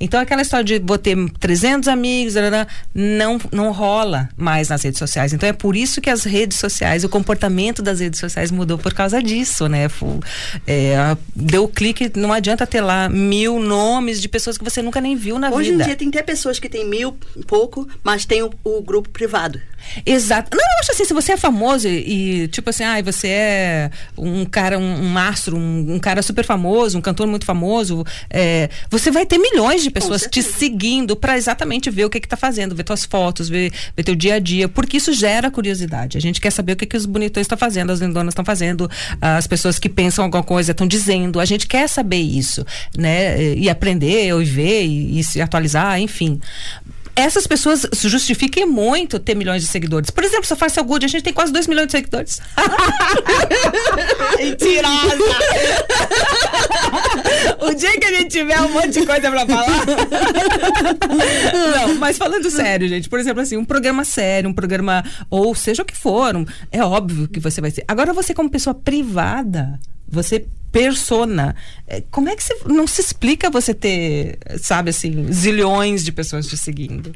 Então 0.00 0.20
aquela 0.20 0.42
história 0.42 0.64
de 0.64 0.78
vou 0.78 0.98
ter 0.98 1.16
300 1.40 1.88
amigos, 1.88 2.36
arará, 2.36 2.66
não 2.94 3.40
não 3.52 3.72
rola 3.72 4.28
mais 4.36 4.68
nas 4.68 4.82
redes 4.82 4.98
sociais. 4.98 5.32
Então 5.32 5.48
é 5.48 5.52
por 5.52 5.76
isso 5.76 6.00
que 6.00 6.10
as 6.10 6.24
redes 6.24 6.58
sociais, 6.58 7.04
o 7.04 7.08
comportamento 7.08 7.82
das 7.82 8.00
redes 8.00 8.20
sociais 8.20 8.50
mudou 8.50 8.78
por 8.78 8.94
causa 8.94 9.22
disso, 9.22 9.68
né? 9.68 9.88
É, 10.66 11.16
deu 11.34 11.64
o 11.64 11.68
clique, 11.68 12.10
não 12.16 12.32
adianta 12.32 12.66
ter 12.66 12.80
lá 12.80 13.08
mil 13.08 13.58
nomes 13.58 14.20
de 14.20 14.28
pessoas 14.28 14.56
que 14.56 14.64
você 14.64 14.82
nunca 14.82 15.00
nem 15.00 15.16
viu 15.16 15.38
na 15.38 15.50
Hoje 15.50 15.70
vida. 15.70 15.82
em 15.82 15.86
dia 15.86 15.96
tem 15.96 16.08
até 16.08 16.22
pessoas 16.22 16.58
que 16.58 16.68
têm 16.68 16.86
mil 16.86 17.16
pouco, 17.46 17.88
mas 18.02 18.24
tem 18.24 18.42
o, 18.42 18.50
o 18.64 18.82
grupo 18.82 19.08
privado. 19.10 19.60
Exato. 20.04 20.56
Não, 20.56 20.62
eu 20.64 20.80
acho 20.80 20.92
assim, 20.92 21.04
se 21.04 21.14
você 21.14 21.32
é 21.32 21.36
famoso 21.36 21.88
e, 21.88 22.42
e, 22.42 22.48
tipo 22.48 22.70
assim, 22.70 22.84
ai, 22.84 23.02
você 23.02 23.28
é 23.28 23.90
um 24.16 24.44
cara, 24.44 24.78
um, 24.78 25.12
um 25.12 25.18
astro, 25.18 25.56
um, 25.56 25.94
um 25.94 25.98
cara 25.98 26.22
super 26.22 26.44
famoso, 26.44 26.98
um 26.98 27.00
cantor 27.00 27.26
muito 27.26 27.44
famoso, 27.44 28.04
é, 28.28 28.68
você 28.90 29.10
vai 29.10 29.24
ter 29.24 29.38
milhões 29.38 29.82
de 29.82 29.87
pessoas 29.90 30.26
te 30.30 30.42
seguindo 30.42 31.16
para 31.16 31.36
exatamente 31.36 31.90
ver 31.90 32.04
o 32.04 32.10
que 32.10 32.20
que 32.20 32.28
tá 32.28 32.36
fazendo, 32.36 32.74
ver 32.74 32.84
tuas 32.84 33.04
fotos, 33.04 33.48
ver, 33.48 33.72
ver 33.96 34.02
teu 34.02 34.14
dia 34.14 34.34
a 34.34 34.38
dia, 34.38 34.68
porque 34.68 34.96
isso 34.96 35.12
gera 35.12 35.50
curiosidade. 35.50 36.16
A 36.16 36.20
gente 36.20 36.40
quer 36.40 36.50
saber 36.50 36.72
o 36.72 36.76
que 36.76 36.86
que 36.86 36.96
os 36.96 37.06
bonitões 37.06 37.44
estão 37.44 37.58
fazendo, 37.58 37.90
as 37.90 38.00
lindonas 38.00 38.32
estão 38.32 38.44
fazendo, 38.44 38.90
as 39.20 39.46
pessoas 39.46 39.78
que 39.78 39.88
pensam 39.88 40.24
alguma 40.24 40.42
coisa 40.42 40.72
estão 40.72 40.86
dizendo. 40.86 41.40
A 41.40 41.44
gente 41.44 41.66
quer 41.66 41.88
saber 41.88 42.20
isso, 42.20 42.64
né? 42.96 43.54
E 43.54 43.68
aprender, 43.68 44.32
ou 44.34 44.44
ver 44.44 44.84
e, 44.84 45.18
e 45.18 45.24
se 45.24 45.40
atualizar, 45.40 46.00
enfim 46.00 46.40
essas 47.18 47.46
pessoas 47.46 47.84
justifiquem 47.94 48.64
muito 48.64 49.18
ter 49.18 49.34
milhões 49.34 49.62
de 49.62 49.68
seguidores. 49.68 50.10
Por 50.10 50.22
exemplo, 50.22 50.44
se 50.46 50.52
eu 50.52 50.56
faço 50.56 50.82
Good, 50.84 51.04
a 51.04 51.08
gente 51.08 51.22
tem 51.24 51.32
quase 51.32 51.52
2 51.52 51.66
milhões 51.66 51.86
de 51.86 51.92
seguidores. 51.92 52.40
Mentirosa! 54.38 55.18
o 57.60 57.74
dia 57.74 57.98
que 57.98 58.06
a 58.06 58.14
gente 58.14 58.28
tiver 58.30 58.60
um 58.60 58.72
monte 58.72 59.00
de 59.00 59.06
coisa 59.06 59.30
pra 59.30 59.46
falar. 59.46 59.86
Não, 61.88 61.94
mas 61.96 62.16
falando 62.16 62.50
sério, 62.50 62.88
gente, 62.88 63.08
por 63.08 63.18
exemplo, 63.18 63.42
assim, 63.42 63.56
um 63.56 63.64
programa 63.64 64.04
sério, 64.04 64.48
um 64.48 64.54
programa, 64.54 65.04
ou 65.30 65.54
seja 65.54 65.82
o 65.82 65.86
que 65.86 65.96
for, 65.96 66.36
um- 66.36 66.46
é 66.70 66.82
óbvio 66.84 67.28
que 67.28 67.40
você 67.40 67.60
vai 67.60 67.70
ser. 67.70 67.84
Agora, 67.88 68.12
você, 68.12 68.32
como 68.32 68.48
pessoa 68.50 68.74
privada, 68.74 69.78
você 70.08 70.46
persona, 70.78 71.56
é, 71.88 72.02
como 72.10 72.28
é 72.28 72.36
que 72.36 72.42
você 72.42 72.56
não 72.66 72.86
se 72.86 73.00
explica 73.00 73.50
você 73.50 73.74
ter, 73.74 74.38
sabe 74.60 74.90
assim, 74.90 75.32
zilhões 75.32 76.04
de 76.04 76.12
pessoas 76.12 76.46
te 76.46 76.56
seguindo? 76.56 77.12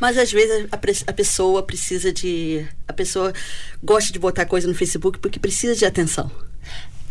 Mas 0.00 0.16
às 0.16 0.30
vezes 0.30 0.68
a, 0.70 1.10
a 1.10 1.12
pessoa 1.12 1.62
precisa 1.62 2.12
de. 2.12 2.64
A 2.86 2.92
pessoa 2.92 3.32
gosta 3.82 4.12
de 4.12 4.18
botar 4.18 4.46
coisa 4.46 4.68
no 4.68 4.74
Facebook 4.74 5.18
porque 5.18 5.38
precisa 5.38 5.74
de 5.74 5.84
atenção. 5.84 6.30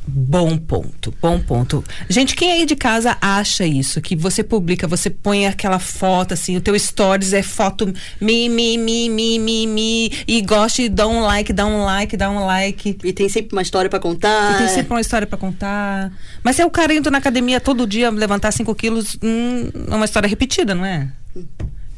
Bom 0.08 0.58
ponto, 0.58 1.13
bom 1.22 1.39
ponto. 1.39 1.84
Gente, 2.10 2.36
quem 2.36 2.51
aí 2.51 2.65
de 2.65 2.75
casa 2.75 3.18
acha 3.22 3.65
isso? 3.65 4.01
Que 4.01 4.15
você 4.15 4.44
publica, 4.44 4.88
você 4.88 5.10
põe 5.10 5.46
aquela 5.46 5.77
foto 5.77 6.34
assim, 6.34 6.58
o 6.58 6.62
teu 6.62 6.77
stories 6.77 7.34
é 7.34 7.44
foto 7.44 7.94
mi, 8.20 8.50
mi, 8.50 8.77
mi, 8.77 9.10
mi, 9.10 9.38
mi, 9.38 9.68
mi, 9.68 10.12
e 10.27 10.41
gosta 10.41 10.82
e 10.82 10.89
dá 10.89 11.08
um 11.08 11.22
like, 11.22 11.53
dá 11.53 11.65
um 11.65 11.84
like, 11.84 12.18
dá 12.18 12.29
um 12.29 12.46
like. 12.46 12.98
E 13.03 13.13
tem 13.13 13.29
sempre 13.29 13.56
uma 13.56 13.62
história 13.62 13.89
pra 13.89 14.00
contar. 14.00 14.56
E 14.56 14.58
tem 14.58 14.68
sempre 14.70 14.94
uma 14.94 15.01
história 15.01 15.27
pra 15.27 15.38
contar. 15.38 16.12
Mas 16.44 16.56
se 16.56 16.62
é 16.62 16.65
o 16.65 16.72
cara 16.72 16.94
indo 16.94 17.12
na 17.12 17.20
academia 17.20 17.60
todo 17.60 17.86
dia 17.86 18.10
levantar 18.10 18.51
5 18.51 18.74
quilos, 18.75 19.18
hum, 19.22 19.70
é 19.91 19.96
uma 19.96 20.06
história 20.06 20.27
repetida, 20.27 20.74
não 20.74 20.86
é? 20.86 21.10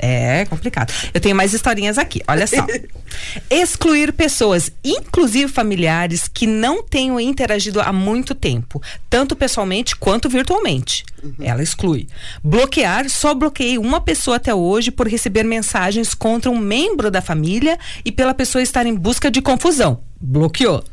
É 0.04 0.46
complicado. 0.46 0.92
Eu 1.14 1.22
tenho 1.22 1.36
mais 1.36 1.54
historinhas 1.54 2.00
aqui, 2.00 2.24
olha 2.28 2.48
só. 2.48 2.66
Excluir 3.52 4.12
pessoas, 4.12 4.72
inclusive 4.84 5.48
familiares, 5.48 6.28
que 6.28 6.48
não 6.48 6.82
tenham 6.82 7.20
interagido 7.20 7.80
há 7.80 7.94
muito 7.94 8.34
tempo, 8.34 8.82
tanto 9.08 9.36
pessoalmente 9.36 9.96
quanto 9.96 10.28
virtualmente. 10.28 11.06
Ela 11.40 11.62
exclui. 11.62 12.08
Bloquear, 12.44 13.08
só 13.10 13.36
bloqueei 13.36 13.78
uma 13.78 14.02
pessoa 14.02 14.38
até 14.38 14.56
hoje 14.56 14.90
por 14.90 15.08
receber 15.08 15.44
mensagens 15.44 16.16
contra 16.16 16.50
um 16.50 16.58
membro 16.58 17.12
da 17.12 17.22
família 17.22 17.78
e 18.04 18.12
pela 18.12 18.34
pessoa 18.34 18.64
estar 18.64 18.88
em 18.88 18.96
busca 18.96 19.30
de 19.30 19.40
confusão. 19.40 20.02
Bloqueou. 20.20 20.84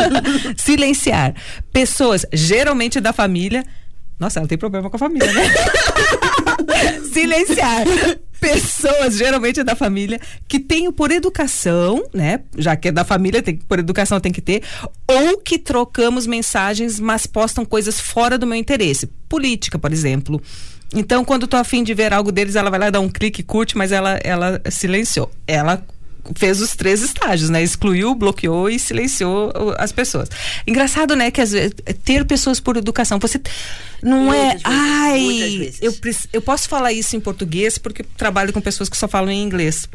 Silenciar. 0.56 1.34
Pessoas, 1.70 2.24
geralmente 2.32 2.98
da 2.98 3.12
família. 3.12 3.62
Nossa, 4.18 4.38
ela 4.38 4.48
tem 4.48 4.56
problema 4.56 4.88
com 4.88 4.96
a 4.96 4.98
família, 4.98 5.30
né? 5.30 5.42
Silenciar 7.12 7.84
pessoas, 8.44 9.16
geralmente 9.16 9.62
da 9.62 9.74
família, 9.74 10.20
que 10.46 10.60
tenho 10.60 10.92
por 10.92 11.10
educação, 11.10 12.04
né? 12.12 12.40
Já 12.56 12.76
que 12.76 12.88
é 12.88 12.92
da 12.92 13.04
família, 13.04 13.42
tem, 13.42 13.56
por 13.56 13.78
educação 13.78 14.20
tem 14.20 14.30
que 14.30 14.42
ter, 14.42 14.62
ou 15.08 15.38
que 15.38 15.58
trocamos 15.58 16.26
mensagens, 16.26 17.00
mas 17.00 17.26
postam 17.26 17.64
coisas 17.64 17.98
fora 17.98 18.36
do 18.36 18.46
meu 18.46 18.56
interesse. 18.56 19.06
Política, 19.28 19.78
por 19.78 19.92
exemplo. 19.92 20.42
Então, 20.94 21.24
quando 21.24 21.46
tô 21.46 21.56
afim 21.56 21.82
de 21.82 21.94
ver 21.94 22.12
algo 22.12 22.30
deles, 22.30 22.54
ela 22.54 22.70
vai 22.70 22.78
lá 22.78 22.90
dar 22.90 23.00
um 23.00 23.08
clique, 23.08 23.42
curte, 23.42 23.76
mas 23.76 23.90
ela, 23.90 24.20
ela 24.22 24.60
silenciou. 24.70 25.30
Ela 25.46 25.82
fez 26.36 26.60
os 26.60 26.74
três 26.74 27.02
estágios, 27.02 27.50
né? 27.50 27.62
Excluiu, 27.62 28.14
bloqueou 28.14 28.68
e 28.70 28.78
silenciou 28.78 29.52
as 29.78 29.92
pessoas. 29.92 30.28
Engraçado, 30.66 31.14
né? 31.14 31.30
Que 31.30 31.40
às 31.40 31.52
vezes 31.52 31.74
ter 32.04 32.24
pessoas 32.24 32.60
por 32.60 32.76
educação, 32.76 33.18
você 33.18 33.40
não 34.02 34.24
Muitas 34.24 34.44
é, 34.44 34.48
vezes, 34.48 34.62
ai, 34.64 35.72
eu 35.80 35.94
eu 36.32 36.42
posso 36.42 36.68
falar 36.68 36.92
isso 36.92 37.16
em 37.16 37.20
português 37.20 37.78
porque 37.78 38.02
trabalho 38.02 38.52
com 38.52 38.60
pessoas 38.60 38.88
que 38.88 38.96
só 38.96 39.08
falam 39.08 39.30
em 39.30 39.42
inglês. 39.42 39.88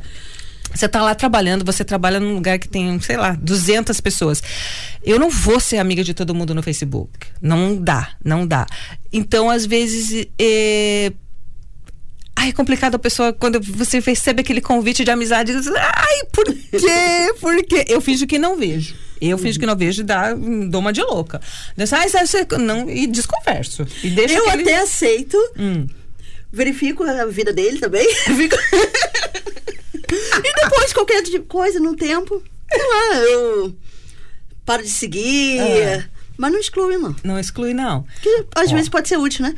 Você 0.73 0.87
tá 0.87 1.01
lá 1.01 1.15
trabalhando, 1.15 1.65
você 1.65 1.83
trabalha 1.83 2.19
num 2.19 2.35
lugar 2.35 2.59
que 2.59 2.67
tem, 2.67 2.99
sei 2.99 3.17
lá, 3.17 3.31
200 3.31 3.99
pessoas. 4.01 4.41
Eu 5.03 5.19
não 5.19 5.29
vou 5.29 5.59
ser 5.59 5.77
amiga 5.77 6.03
de 6.03 6.13
todo 6.13 6.35
mundo 6.35 6.53
no 6.53 6.61
Facebook. 6.61 7.11
Não 7.41 7.75
dá, 7.75 8.11
não 8.23 8.45
dá. 8.45 8.67
Então, 9.11 9.49
às 9.49 9.65
vezes, 9.65 10.27
é... 10.37 11.11
Ai, 12.41 12.49
é 12.49 12.51
complicado 12.53 12.95
a 12.95 12.99
pessoa, 12.99 13.33
quando 13.33 13.59
você 13.61 13.99
recebe 13.99 14.39
aquele 14.39 14.61
convite 14.61 15.03
de 15.03 15.11
amizade, 15.11 15.51
ai, 15.75 16.23
por 16.31 16.45
quê? 16.45 17.33
Por 17.37 17.63
quê? 17.65 17.83
Eu 17.85 17.99
finjo 17.99 18.25
que 18.25 18.39
não 18.39 18.55
vejo. 18.55 18.95
Eu 19.19 19.35
uhum. 19.35 19.43
finjo 19.43 19.59
que 19.59 19.65
não 19.65 19.75
vejo 19.75 19.99
e 19.99 20.05
dá, 20.05 20.33
dou 20.33 20.79
uma 20.79 20.93
de 20.93 21.01
louca. 21.01 21.41
Diz, 21.75 21.91
ai, 21.91 22.07
você, 22.07 22.47
não, 22.57 22.89
e 22.89 23.07
desconverso. 23.07 23.85
E 24.01 24.09
deixa 24.09 24.35
eu 24.35 24.47
aquele... 24.47 24.63
até 24.63 24.77
aceito. 24.79 25.37
Hum. 25.57 25.85
Verifico 26.49 27.03
a 27.03 27.25
vida 27.25 27.51
dele 27.51 27.77
também. 27.77 28.07
E 30.11 30.53
depois, 30.63 30.91
qualquer 30.91 31.21
coisa 31.47 31.79
no 31.79 31.95
tempo, 31.95 32.41
sei 32.71 32.87
lá, 32.87 33.15
eu 33.17 33.77
paro 34.65 34.81
de 34.81 34.89
seguir. 34.89 35.59
Ah. 35.59 36.09
Mas 36.35 36.51
não 36.51 36.59
exclui, 36.59 36.97
não. 36.97 37.15
Não 37.23 37.39
exclui, 37.39 37.73
não. 37.75 38.03
Porque 38.03 38.45
às 38.55 38.71
Ó. 38.71 38.73
vezes 38.73 38.89
pode 38.89 39.07
ser 39.07 39.17
útil, 39.17 39.43
né? 39.45 39.53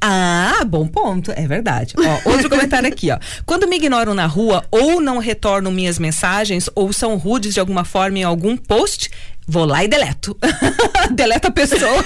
Ah, 0.00 0.62
bom 0.66 0.86
ponto, 0.86 1.32
é 1.34 1.46
verdade. 1.46 1.94
Ó, 1.98 2.30
outro 2.30 2.50
comentário 2.50 2.88
aqui, 2.88 3.10
ó. 3.10 3.18
Quando 3.44 3.66
me 3.66 3.76
ignoram 3.76 4.14
na 4.14 4.26
rua 4.26 4.64
ou 4.70 5.00
não 5.00 5.18
retornam 5.18 5.72
minhas 5.72 5.98
mensagens 5.98 6.68
ou 6.74 6.92
são 6.92 7.16
rudes 7.16 7.54
de 7.54 7.60
alguma 7.60 7.84
forma 7.84 8.18
em 8.18 8.22
algum 8.22 8.56
post, 8.56 9.10
vou 9.46 9.64
lá 9.64 9.84
e 9.84 9.88
deleto. 9.88 10.36
Deleta 11.12 11.48
a 11.48 11.52
pessoa. 11.52 12.04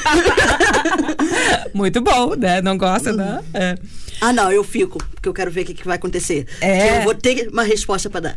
Muito 1.74 2.00
bom, 2.00 2.34
né? 2.36 2.60
Não 2.60 2.78
gosta, 2.78 3.12
né? 3.12 3.40
É. 3.52 3.76
Ah, 4.20 4.32
não, 4.32 4.52
eu 4.52 4.62
fico, 4.62 4.98
porque 5.12 5.28
eu 5.28 5.32
quero 5.32 5.50
ver 5.50 5.62
o 5.62 5.64
que, 5.64 5.74
que 5.74 5.84
vai 5.84 5.96
acontecer. 5.96 6.46
É. 6.60 6.98
Eu 6.98 7.04
vou 7.04 7.14
ter 7.14 7.48
uma 7.50 7.62
resposta 7.62 8.10
para 8.10 8.20
dar. 8.20 8.36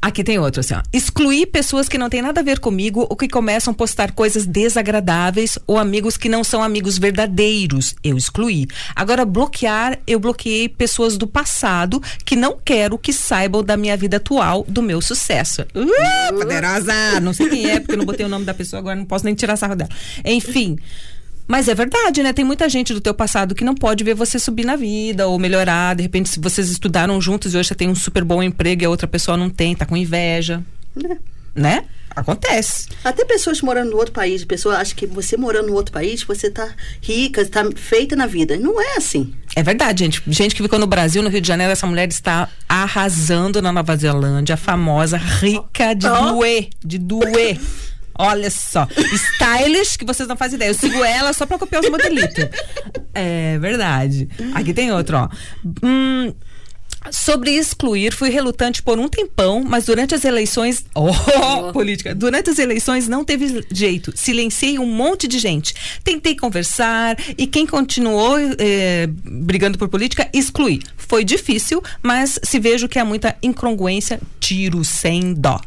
Aqui 0.00 0.22
tem 0.22 0.38
outro, 0.38 0.60
assim, 0.60 0.74
ó. 0.74 0.82
Excluir 0.92 1.46
pessoas 1.46 1.88
que 1.88 1.98
não 1.98 2.08
têm 2.08 2.22
nada 2.22 2.40
a 2.40 2.44
ver 2.44 2.58
comigo 2.60 3.06
ou 3.08 3.16
que 3.16 3.28
começam 3.28 3.72
a 3.72 3.74
postar 3.74 4.12
coisas 4.12 4.46
desagradáveis 4.46 5.58
ou 5.66 5.78
amigos 5.78 6.16
que 6.16 6.28
não 6.28 6.44
são 6.44 6.62
amigos 6.62 6.98
verdadeiros. 6.98 7.94
Eu 8.04 8.16
excluí. 8.16 8.68
Agora, 8.94 9.24
bloquear, 9.24 9.98
eu 10.06 10.20
bloqueei 10.20 10.68
pessoas 10.68 11.16
do 11.16 11.26
passado 11.26 12.00
que 12.24 12.36
não 12.36 12.56
quero 12.64 12.98
que 12.98 13.12
saibam 13.12 13.64
da 13.64 13.76
minha 13.76 13.96
vida 13.96 14.18
atual, 14.18 14.64
do 14.68 14.82
meu 14.82 15.00
sucesso. 15.00 15.62
Uh, 15.74 16.38
poderosa! 16.38 17.20
Não 17.20 17.32
sei 17.32 17.48
quem 17.48 17.70
é, 17.70 17.80
porque 17.80 17.94
eu 17.94 17.98
não 17.98 18.04
botei 18.04 18.24
o 18.24 18.28
nome 18.28 18.44
da 18.44 18.54
pessoa 18.54 18.78
agora, 18.78 18.96
não 18.96 19.04
posso 19.04 19.24
nem 19.24 19.34
tirar 19.34 19.56
sarro 19.56 19.74
dela. 19.74 19.90
Enfim. 20.24 20.78
Mas 21.46 21.68
é 21.68 21.74
verdade, 21.74 22.22
né? 22.22 22.32
Tem 22.32 22.44
muita 22.44 22.68
gente 22.68 22.92
do 22.92 23.00
teu 23.00 23.14
passado 23.14 23.54
que 23.54 23.64
não 23.64 23.74
pode 23.74 24.02
ver 24.02 24.14
você 24.14 24.38
subir 24.38 24.64
na 24.64 24.76
vida 24.76 25.28
ou 25.28 25.38
melhorar. 25.38 25.94
De 25.94 26.02
repente, 26.02 26.28
se 26.28 26.40
vocês 26.40 26.68
estudaram 26.68 27.20
juntos 27.20 27.54
e 27.54 27.56
hoje 27.56 27.68
você 27.68 27.74
tem 27.74 27.88
um 27.88 27.94
super 27.94 28.24
bom 28.24 28.42
emprego 28.42 28.82
e 28.82 28.86
a 28.86 28.90
outra 28.90 29.06
pessoa 29.06 29.36
não 29.36 29.48
tem, 29.48 29.74
tá 29.74 29.86
com 29.86 29.96
inveja. 29.96 30.62
É. 31.04 31.16
Né? 31.54 31.84
Acontece. 32.16 32.88
Até 33.04 33.26
pessoas 33.26 33.60
morando 33.60 33.90
no 33.90 33.98
outro 33.98 34.12
país, 34.12 34.42
pessoa 34.42 34.78
acha 34.78 34.94
que 34.94 35.06
você 35.06 35.36
morando 35.36 35.68
no 35.68 35.74
outro 35.74 35.92
país, 35.92 36.22
você 36.22 36.50
tá 36.50 36.66
rica, 37.02 37.44
tá 37.44 37.62
feita 37.76 38.16
na 38.16 38.26
vida. 38.26 38.56
Não 38.56 38.80
é 38.80 38.96
assim. 38.96 39.34
É 39.54 39.62
verdade, 39.62 40.04
gente. 40.04 40.22
Gente 40.26 40.54
que 40.54 40.62
ficou 40.62 40.78
no 40.78 40.86
Brasil, 40.86 41.22
no 41.22 41.28
Rio 41.28 41.42
de 41.42 41.48
Janeiro, 41.48 41.72
essa 41.72 41.86
mulher 41.86 42.08
está 42.08 42.48
arrasando 42.66 43.60
na 43.60 43.70
Nova 43.70 43.94
Zelândia, 43.94 44.54
a 44.54 44.56
famosa 44.56 45.18
rica 45.18 45.94
de 45.94 46.06
oh. 46.06 46.32
doer, 46.32 46.68
de 46.82 46.98
doer. 46.98 47.60
Olha 48.18 48.50
só. 48.50 48.86
Stylish, 48.96 49.96
que 49.96 50.04
vocês 50.04 50.28
não 50.28 50.36
fazem 50.36 50.56
ideia. 50.56 50.70
Eu 50.70 50.74
sigo 50.74 51.02
ela 51.04 51.32
só 51.32 51.46
pra 51.46 51.58
copiar 51.58 51.82
os 51.82 51.90
modelitos. 51.90 52.44
É 53.14 53.58
verdade. 53.58 54.28
Aqui 54.54 54.74
tem 54.74 54.92
outro, 54.92 55.16
ó. 55.16 55.28
Hum, 55.82 56.32
Sobre 57.10 57.52
excluir, 57.52 58.12
fui 58.12 58.30
relutante 58.30 58.82
por 58.82 58.98
um 58.98 59.08
tempão, 59.08 59.62
mas 59.64 59.86
durante 59.86 60.14
as 60.14 60.24
eleições. 60.24 60.84
Oh, 60.96 61.10
oh, 61.68 61.72
política! 61.72 62.14
Durante 62.14 62.50
as 62.50 62.58
eleições 62.58 63.06
não 63.06 63.24
teve 63.24 63.64
jeito. 63.70 64.12
Silenciei 64.16 64.78
um 64.78 64.86
monte 64.86 65.28
de 65.28 65.38
gente. 65.38 65.74
Tentei 66.02 66.34
conversar 66.34 67.16
e 67.36 67.46
quem 67.46 67.66
continuou 67.66 68.36
eh, 68.58 69.06
brigando 69.08 69.76
por 69.78 69.88
política, 69.88 70.28
excluí. 70.32 70.80
Foi 70.96 71.22
difícil, 71.22 71.82
mas 72.02 72.40
se 72.42 72.58
vejo 72.58 72.88
que 72.88 72.98
há 72.98 73.04
muita 73.04 73.36
incongruência, 73.42 74.20
tiro 74.40 74.82
sem 74.84 75.34
dó. 75.34 75.60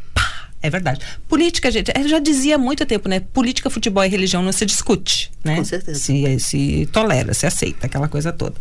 É 0.62 0.70
verdade. 0.70 1.00
Política, 1.28 1.72
gente, 1.72 1.92
eu 1.96 2.08
já 2.08 2.20
dizia 2.20 2.56
há 2.56 2.58
muito 2.58 2.86
tempo, 2.86 3.08
né? 3.08 3.22
Política, 3.22 3.70
futebol 3.70 4.04
e 4.04 4.10
religião 4.10 4.44
não 4.44 4.52
se 4.52 4.66
discute, 4.66 5.32
né? 5.44 5.56
Com 5.56 5.64
certeza. 5.64 5.98
Se, 6.00 6.40
se 6.40 6.90
tolera, 6.92 7.34
se 7.34 7.46
aceita, 7.46 7.86
aquela 7.88 8.10
coisa 8.10 8.34
toda. 8.34 8.56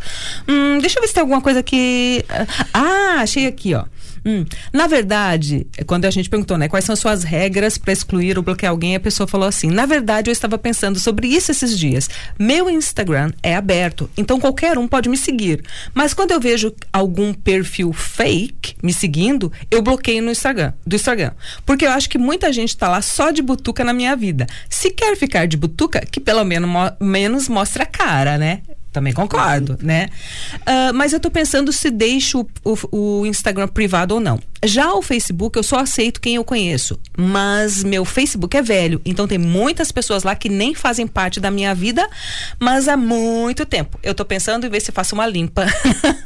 Hum, 0.46 0.78
deixa 0.78 0.98
eu 0.98 1.02
ver 1.02 1.08
se 1.08 1.14
tem 1.14 1.20
alguma 1.20 1.40
coisa 1.40 1.62
que. 1.62 2.24
Ah, 2.72 3.16
achei 3.20 3.46
aqui, 3.46 3.74
ó. 3.74 3.84
Hum. 4.28 4.44
Na 4.70 4.86
verdade, 4.86 5.66
quando 5.86 6.04
a 6.04 6.10
gente 6.10 6.28
perguntou, 6.28 6.58
né, 6.58 6.68
quais 6.68 6.84
são 6.84 6.94
suas 6.94 7.24
regras 7.24 7.78
para 7.78 7.94
excluir 7.94 8.36
ou 8.36 8.44
bloquear 8.44 8.70
alguém, 8.70 8.94
a 8.94 9.00
pessoa 9.00 9.26
falou 9.26 9.48
assim: 9.48 9.70
na 9.70 9.86
verdade, 9.86 10.28
eu 10.28 10.32
estava 10.32 10.58
pensando 10.58 11.00
sobre 11.00 11.28
isso 11.28 11.50
esses 11.50 11.78
dias. 11.78 12.10
Meu 12.38 12.68
Instagram 12.68 13.32
é 13.42 13.56
aberto, 13.56 14.10
então 14.18 14.38
qualquer 14.38 14.76
um 14.76 14.86
pode 14.86 15.08
me 15.08 15.16
seguir. 15.16 15.64
Mas 15.94 16.12
quando 16.12 16.32
eu 16.32 16.40
vejo 16.40 16.74
algum 16.92 17.32
perfil 17.32 17.90
fake 17.94 18.76
me 18.82 18.92
seguindo, 18.92 19.50
eu 19.70 19.80
bloqueio 19.80 20.22
no 20.22 20.30
Instagram, 20.30 20.74
do 20.86 20.94
Instagram. 20.94 21.32
Porque 21.64 21.86
eu 21.86 21.90
acho 21.90 22.10
que 22.10 22.18
muita 22.18 22.52
gente 22.52 22.68
está 22.68 22.86
lá 22.86 23.00
só 23.00 23.30
de 23.30 23.40
butuca 23.40 23.82
na 23.82 23.94
minha 23.94 24.14
vida. 24.14 24.46
Se 24.68 24.90
quer 24.90 25.16
ficar 25.16 25.46
de 25.46 25.56
butuca, 25.56 26.00
que 26.00 26.20
pelo 26.20 26.44
menos, 26.44 26.68
mo 26.68 26.92
menos 27.00 27.48
mostre 27.48 27.82
a 27.82 27.86
cara, 27.86 28.36
né? 28.36 28.60
Também 28.98 29.12
concordo, 29.12 29.78
né? 29.80 30.08
Uh, 30.62 30.92
mas 30.92 31.12
eu 31.12 31.20
tô 31.20 31.30
pensando 31.30 31.72
se 31.72 31.88
deixo 31.88 32.40
o, 32.64 32.72
o, 32.90 33.20
o, 33.20 33.26
Instagram 33.26 33.68
privado 33.68 34.14
ou 34.14 34.20
não. 34.20 34.40
Já 34.64 34.92
o 34.92 35.00
Facebook, 35.00 35.56
eu 35.56 35.62
só 35.62 35.78
aceito 35.78 36.20
quem 36.20 36.34
eu 36.34 36.42
conheço. 36.42 36.98
Mas 37.16 37.84
meu 37.84 38.04
Facebook 38.04 38.56
é 38.56 38.60
velho. 38.60 39.00
Então 39.04 39.28
tem 39.28 39.38
muitas 39.38 39.92
pessoas 39.92 40.24
lá 40.24 40.34
que 40.34 40.48
nem 40.48 40.74
fazem 40.74 41.06
parte 41.06 41.38
da 41.38 41.48
minha 41.48 41.72
vida, 41.76 42.08
mas 42.58 42.88
há 42.88 42.96
muito 42.96 43.64
tempo. 43.64 44.00
Eu 44.02 44.12
tô 44.16 44.24
pensando 44.24 44.66
em 44.66 44.68
ver 44.68 44.80
se 44.80 44.90
faço 44.90 45.14
uma 45.14 45.28
limpa. 45.28 45.64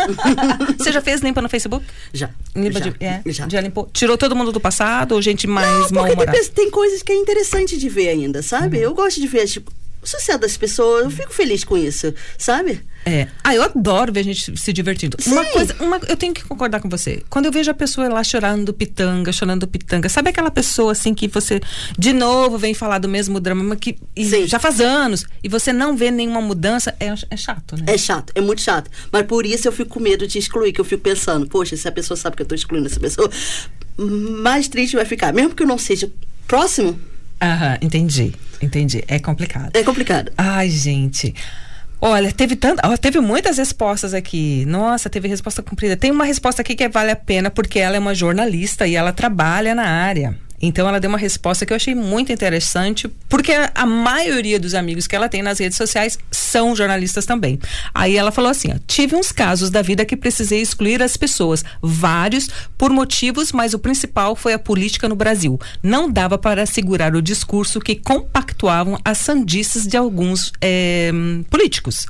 Você 0.78 0.90
já 0.90 1.02
fez 1.02 1.20
limpa 1.20 1.42
no 1.42 1.48
Facebook? 1.50 1.85
Já. 2.11 2.30
Limpa 2.56 2.78
já, 2.78 2.88
de, 2.88 3.04
é, 3.04 3.20
já. 3.26 3.46
já 3.46 3.61
limpou? 3.61 3.90
Tirou 3.92 4.16
todo 4.16 4.35
mundo 4.35 4.50
do 4.50 4.61
passado 4.61 5.12
ou 5.12 5.20
gente 5.20 5.46
mais 5.46 5.90
Não, 5.90 6.06
porque 6.06 6.24
tem, 6.24 6.44
tem, 6.48 6.70
coisas 6.70 7.02
que 7.02 7.12
é 7.12 7.16
interessante 7.16 7.76
de 7.76 7.90
ver 7.90 8.08
ainda, 8.08 8.40
sabe? 8.40 8.78
Uhum. 8.78 8.85
Eu 8.85 8.94
gosto 8.94 9.20
de 9.20 9.26
ver, 9.26 9.46
tipo, 9.46 9.70
o 10.03 10.07
sucesso 10.07 10.38
das 10.38 10.57
pessoas, 10.57 11.05
eu 11.05 11.11
fico 11.11 11.33
feliz 11.33 11.62
com 11.62 11.77
isso, 11.77 12.12
sabe? 12.37 12.83
É. 13.07 13.29
Ah, 13.43 13.55
eu 13.55 13.62
adoro 13.62 14.12
ver 14.12 14.21
a 14.21 14.25
gente 14.25 14.59
se 14.59 14.73
divertindo. 14.73 15.17
Sim. 15.21 15.33
Uma 15.33 15.45
coisa, 15.45 15.77
uma, 15.81 16.01
eu 16.09 16.17
tenho 16.17 16.35
que 16.35 16.43
concordar 16.45 16.81
com 16.81 16.88
você. 16.88 17.23
Quando 17.31 17.47
eu 17.47 17.53
vejo 17.53 17.71
a 17.71 17.75
pessoa 17.75 18.09
lá 18.09 18.23
chorando 18.25 18.73
pitanga, 18.75 19.33
chorando 19.33 19.67
pitanga, 19.67 20.09
sabe 20.09 20.31
aquela 20.31 20.51
pessoa 20.51 20.93
assim 20.93 21.15
que 21.15 21.29
você 21.29 21.61
de 21.97 22.12
novo 22.12 22.59
vem 22.59 22.75
falar 22.75 22.99
do 22.99 23.09
mesmo 23.09 23.38
drama 23.38 23.77
que 23.77 23.97
já 24.47 24.59
faz 24.59 24.81
anos 24.81 25.25
e 25.43 25.49
você 25.49 25.73
não 25.73 25.97
vê 25.97 26.11
nenhuma 26.11 26.41
mudança, 26.41 26.95
é, 26.99 27.07
é 27.31 27.37
chato, 27.37 27.77
né? 27.77 27.85
É 27.87 27.99
chato, 27.99 28.33
é 28.35 28.41
muito 28.41 28.61
chato. 28.61 28.91
Mas 29.12 29.25
por 29.27 29.47
isso 29.47 29.69
eu 29.69 29.73
fico 29.73 29.91
com 29.91 30.01
medo 30.01 30.27
de 30.27 30.38
excluir, 30.38 30.73
que 30.73 30.81
eu 30.81 30.85
fico 30.85 31.03
pensando, 31.03 31.47
poxa, 31.47 31.77
se 31.77 31.87
a 31.87 31.93
pessoa 31.93 32.17
sabe 32.17 32.37
que 32.37 32.43
eu 32.43 32.47
tô 32.47 32.55
excluindo 32.55 32.87
essa 32.87 32.99
pessoa, 32.99 33.31
mais 33.97 34.67
triste 34.69 34.97
vai 34.97 35.05
ficar. 35.05 35.33
Mesmo 35.33 35.55
que 35.55 35.62
eu 35.62 35.67
não 35.67 35.79
seja 35.79 36.11
próximo, 36.47 36.99
Aham, 37.42 37.78
entendi. 37.83 38.33
Entendi. 38.62 39.02
É 39.09 39.18
complicado. 39.18 39.74
É 39.74 39.83
complicado. 39.83 40.31
Ai, 40.38 40.70
gente. 40.70 41.35
Olha, 42.00 42.33
teve 42.33 42.57
tanta, 42.57 42.96
teve 42.98 43.20
muitas 43.20 43.59
respostas 43.59 44.14
aqui. 44.14 44.64
Nossa, 44.66 45.11
teve 45.11 45.28
resposta 45.28 45.62
cumprida. 45.62 45.96
Tem 45.96 46.11
uma 46.11 46.24
resposta 46.24 46.62
aqui 46.62 46.74
que 46.74 46.88
vale 46.88 47.11
a 47.11 47.16
pena 47.16 47.50
porque 47.50 47.78
ela 47.78 47.96
é 47.96 47.98
uma 47.98 48.14
jornalista 48.14 48.87
e 48.87 48.94
ela 48.94 49.12
trabalha 49.12 49.74
na 49.74 49.85
área. 49.85 50.37
Então 50.62 50.88
ela 50.88 51.01
deu 51.01 51.09
uma 51.09 51.18
resposta 51.18 51.66
que 51.66 51.72
eu 51.72 51.77
achei 51.77 51.94
muito 51.94 52.33
interessante, 52.33 53.09
porque 53.29 53.53
a, 53.75 53.85
maioria 53.85 54.61
dos 54.61 54.75
amigos 54.75 55.09
que 55.09 55.16
ela 55.16 55.29
tem 55.29 55.42
nas 55.42 55.59
redes 55.59 55.77
sociais 55.77 56.16
são 56.31 56.77
jornalistas 56.77 57.27
também. 57.27 57.59
Aí 57.92 58.16
ela 58.16 58.31
falou 58.31 58.51
assim: 58.51 58.72
ó, 58.72 58.79
tive 58.87 59.16
uns 59.16 59.33
casos 59.33 59.70
da 59.70 59.83
vida 59.83 60.05
que 60.05 60.16
precisei 60.16 60.62
excluir 60.62 61.03
as 61.03 61.16
pessoas, 61.16 61.64
vários 61.83 62.48
por 62.79 62.90
motivos, 62.90 63.51
mas 63.51 63.75
o 63.75 63.79
principal 63.79 64.37
foi 64.37 64.53
a 64.53 64.59
política 64.59 65.09
no 65.09 65.16
Brasil. 65.16 65.61
Não 65.83 66.09
dava 66.09 66.38
para 66.38 66.64
segurar 66.64 67.16
o 67.16 67.20
discurso 67.20 67.81
que 67.81 67.96
compactuavam 67.96 68.98
as 69.05 69.18
sandices 69.18 69.87
de 69.87 69.96
alguns 69.96 70.53
é, 70.61 71.11
políticos. 71.51 72.07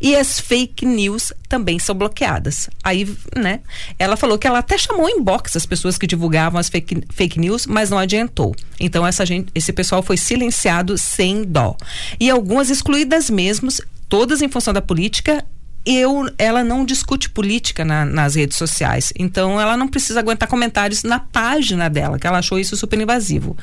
E 0.00 0.14
as 0.14 0.38
fake 0.38 0.86
news 0.86 1.32
também 1.48 1.78
são 1.78 1.94
bloqueadas. 1.94 2.68
Aí, 2.82 3.08
né? 3.36 3.60
Ela 3.98 4.16
falou 4.16 4.38
que 4.38 4.46
ela 4.46 4.58
até 4.58 4.76
chamou 4.78 5.08
em 5.08 5.22
box 5.22 5.56
as 5.56 5.66
pessoas 5.66 5.96
que 5.98 6.06
divulgavam 6.06 6.58
as 6.58 6.68
fake, 6.68 7.02
fake 7.10 7.38
news, 7.38 7.66
mas 7.66 7.90
não 7.90 7.95
não 7.96 8.02
adiantou. 8.02 8.54
Então 8.78 9.06
essa 9.06 9.24
gente, 9.24 9.50
esse 9.54 9.72
pessoal 9.72 10.02
foi 10.02 10.16
silenciado 10.18 10.98
sem 10.98 11.42
dó. 11.42 11.76
E 12.20 12.28
algumas 12.28 12.68
excluídas 12.68 13.30
mesmos, 13.30 13.80
todas 14.08 14.42
em 14.42 14.48
função 14.48 14.74
da 14.74 14.82
política 14.82 15.44
eu, 15.88 16.28
ela 16.36 16.64
não 16.64 16.84
discute 16.84 17.30
política 17.30 17.84
na, 17.84 18.04
nas 18.04 18.34
redes 18.34 18.56
sociais. 18.56 19.12
Então, 19.16 19.60
ela 19.60 19.76
não 19.76 19.86
precisa 19.86 20.18
aguentar 20.18 20.48
comentários 20.48 21.04
na 21.04 21.20
página 21.20 21.88
dela, 21.88 22.18
que 22.18 22.26
ela 22.26 22.38
achou 22.38 22.58
isso 22.58 22.76
super 22.76 23.00
invasivo. 23.00 23.56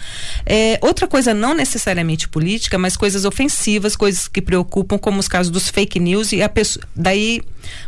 É, 0.45 0.79
outra 0.81 1.05
coisa, 1.05 1.33
não 1.33 1.53
necessariamente 1.53 2.29
política, 2.29 2.77
mas 2.77 2.95
coisas 2.95 3.25
ofensivas, 3.25 3.97
coisas 3.97 4.29
que 4.29 4.41
preocupam, 4.41 4.97
como 4.97 5.19
os 5.19 5.27
casos 5.27 5.51
dos 5.51 5.67
fake 5.67 5.99
news, 5.99 6.31
e 6.31 6.41
a 6.41 6.47
pessoa. 6.47 6.85
Daí 6.95 7.41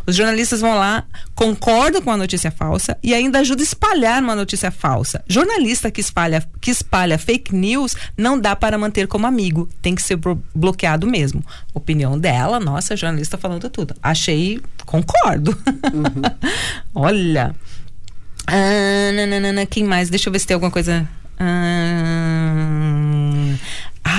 Os 0.05 0.15
jornalistas 0.15 0.61
vão 0.61 0.75
lá, 0.75 1.03
concordam 1.33 2.01
com 2.01 2.11
a 2.11 2.17
notícia 2.17 2.51
falsa 2.51 2.97
e 3.03 3.13
ainda 3.13 3.39
ajudam 3.39 3.61
a 3.61 3.67
espalhar 3.67 4.21
uma 4.21 4.35
notícia 4.35 4.71
falsa. 4.71 5.23
Jornalista 5.27 5.91
que 5.91 6.01
espalha, 6.01 6.43
que 6.61 6.71
espalha 6.71 7.17
fake 7.17 7.53
news 7.53 7.95
não 8.17 8.39
dá 8.39 8.55
para 8.55 8.77
manter 8.77 9.07
como 9.07 9.27
amigo, 9.27 9.69
tem 9.81 9.95
que 9.95 10.01
ser 10.01 10.19
bloqueado 10.53 11.07
mesmo. 11.07 11.43
Opinião 11.73 12.17
dela, 12.17 12.59
nossa, 12.59 12.95
jornalista 12.95 13.37
falando 13.37 13.69
tudo. 13.69 13.95
Achei, 14.01 14.61
concordo. 14.85 15.57
Uhum. 15.93 16.21
Olha. 16.93 17.55
Ah, 18.47 19.11
nananana, 19.13 19.65
quem 19.65 19.83
mais? 19.83 20.09
Deixa 20.09 20.29
eu 20.29 20.33
ver 20.33 20.39
se 20.39 20.47
tem 20.47 20.53
alguma 20.53 20.71
coisa. 20.71 21.07
Ah, 21.39 22.24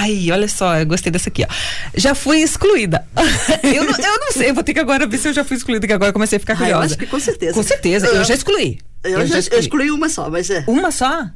ai, 0.07 0.31
olha 0.31 0.49
só, 0.49 0.79
eu 0.79 0.87
gostei 0.87 1.11
dessa 1.11 1.29
aqui, 1.29 1.45
ó. 1.45 1.49
Já 1.95 2.15
fui 2.15 2.41
excluída. 2.41 3.07
eu, 3.63 3.85
não, 3.85 3.93
eu 3.93 4.21
não 4.21 4.33
sei, 4.33 4.53
vou 4.53 4.63
ter 4.63 4.73
que 4.75 4.81
agora 4.81 5.07
ver 5.07 5.19
se 5.19 5.29
eu 5.29 5.33
já 5.33 5.45
fui 5.45 5.57
excluída, 5.57 5.87
que 5.87 5.93
agora 5.93 6.13
comecei 6.13 6.37
a 6.37 6.41
ficar 6.41 6.57
curiosa. 6.57 6.77
Ah, 6.77 6.83
eu 6.83 6.87
acho 6.87 6.99
que 6.99 7.07
com 7.07 7.21
certeza. 7.21 7.55
Com 7.55 7.63
certeza, 7.63 8.07
eu, 8.07 8.17
eu 8.17 8.25
já 8.25 8.35
excluí. 8.35 8.79
Eu, 9.05 9.21
eu 9.21 9.27
já, 9.27 9.39
excluí. 9.39 9.57
eu 9.57 9.61
excluí 9.61 9.91
uma 9.91 10.09
só, 10.09 10.31
mas 10.31 10.51
é. 10.51 10.65
Uma 10.67 10.91
só? 10.91 11.29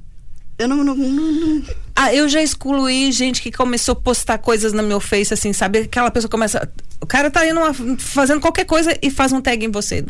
Eu 0.61 0.69
não, 0.69 0.85
não, 0.85 0.95
não, 0.95 1.09
não, 1.09 1.63
Ah, 1.97 2.15
eu 2.15 2.29
já 2.29 2.43
excluí 2.43 3.11
gente 3.13 3.41
que 3.41 3.51
começou 3.51 3.95
a 3.95 3.97
postar 3.97 4.37
coisas 4.37 4.75
no 4.75 4.83
meu 4.83 5.01
Face, 5.01 5.33
assim, 5.33 5.55
sabe? 5.55 5.79
Aquela 5.79 6.11
pessoa 6.11 6.31
começa. 6.31 6.71
O 7.01 7.07
cara 7.07 7.31
tá 7.31 7.47
indo 7.49 7.59
uma, 7.59 7.73
fazendo 7.99 8.43
qualquer 8.43 8.67
coisa 8.67 8.95
e 9.01 9.11
faz 9.11 9.33
um 9.33 9.41
tag 9.41 9.65
em 9.65 9.71
você. 9.71 10.05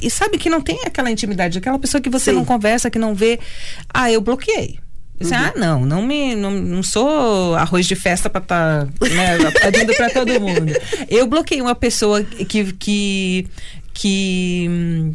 E 0.00 0.08
sabe 0.08 0.38
que 0.38 0.48
não 0.48 0.60
tem 0.60 0.78
aquela 0.86 1.10
intimidade, 1.10 1.58
aquela 1.58 1.76
pessoa 1.76 2.00
que 2.00 2.08
você 2.08 2.30
Sim. 2.30 2.36
não 2.36 2.44
conversa, 2.44 2.88
que 2.88 3.00
não 3.00 3.16
vê. 3.16 3.40
Ah, 3.92 4.12
eu 4.12 4.20
bloqueei. 4.20 4.78
Disse, 5.20 5.34
uhum. 5.34 5.40
Ah, 5.40 5.52
não, 5.54 5.84
não 5.84 6.02
me 6.02 6.34
não, 6.34 6.50
não 6.50 6.82
sou 6.82 7.54
arroz 7.54 7.86
de 7.86 7.94
festa 7.94 8.30
para 8.30 8.40
estar 8.40 8.86
tá, 8.86 9.08
né, 9.08 9.38
pedindo 9.60 9.94
para 9.94 10.10
todo 10.10 10.40
mundo. 10.40 10.72
Eu 11.08 11.26
bloqueei 11.26 11.60
uma 11.60 11.74
pessoa 11.74 12.24
que 12.24 12.72
que 12.72 13.46
que 13.92 15.14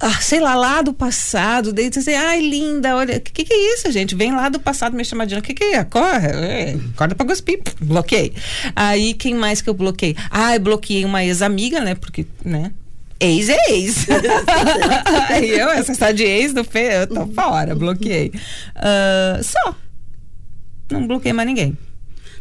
ah, 0.00 0.20
sei 0.20 0.40
lá, 0.40 0.54
lá 0.54 0.82
do 0.82 0.92
passado, 0.92 1.72
daí 1.72 1.88
você 1.90 2.12
ai, 2.12 2.40
linda, 2.40 2.96
olha, 2.96 3.16
o 3.16 3.20
que, 3.20 3.44
que 3.44 3.52
é 3.52 3.74
isso, 3.74 3.90
gente? 3.92 4.14
Vem 4.14 4.34
lá 4.34 4.48
do 4.48 4.58
passado 4.58 4.96
me 4.96 5.04
chamar 5.04 5.24
de 5.24 5.36
o 5.36 5.42
que, 5.42 5.54
que 5.54 5.64
é? 5.64 5.84
Corre, 5.84 6.26
é, 6.26 6.76
acorda 6.94 7.14
pra 7.14 7.24
cuspir, 7.26 7.60
bloqueei. 7.80 8.32
Aí, 8.74 9.14
quem 9.14 9.34
mais 9.34 9.62
que 9.62 9.70
eu 9.70 9.74
bloqueei? 9.74 10.16
Ah, 10.30 10.56
eu 10.56 10.60
bloqueei 10.60 11.04
uma 11.04 11.24
ex-amiga, 11.24 11.80
né? 11.80 11.94
Porque, 11.94 12.26
né? 12.44 12.72
Ex 13.20 13.48
é 13.48 13.56
ex. 13.70 14.06
Aí 15.28 15.50
eu, 15.50 15.68
essa 15.70 15.92
está 15.92 16.12
de 16.12 16.22
ex 16.22 16.52
do 16.52 16.62
Fê, 16.62 17.02
eu 17.02 17.06
tô 17.06 17.26
fora, 17.26 17.74
bloqueei. 17.74 18.32
Uh, 18.76 19.42
só. 19.42 19.74
Não 20.90 21.06
bloqueei 21.06 21.32
mais 21.32 21.48
ninguém. 21.48 21.76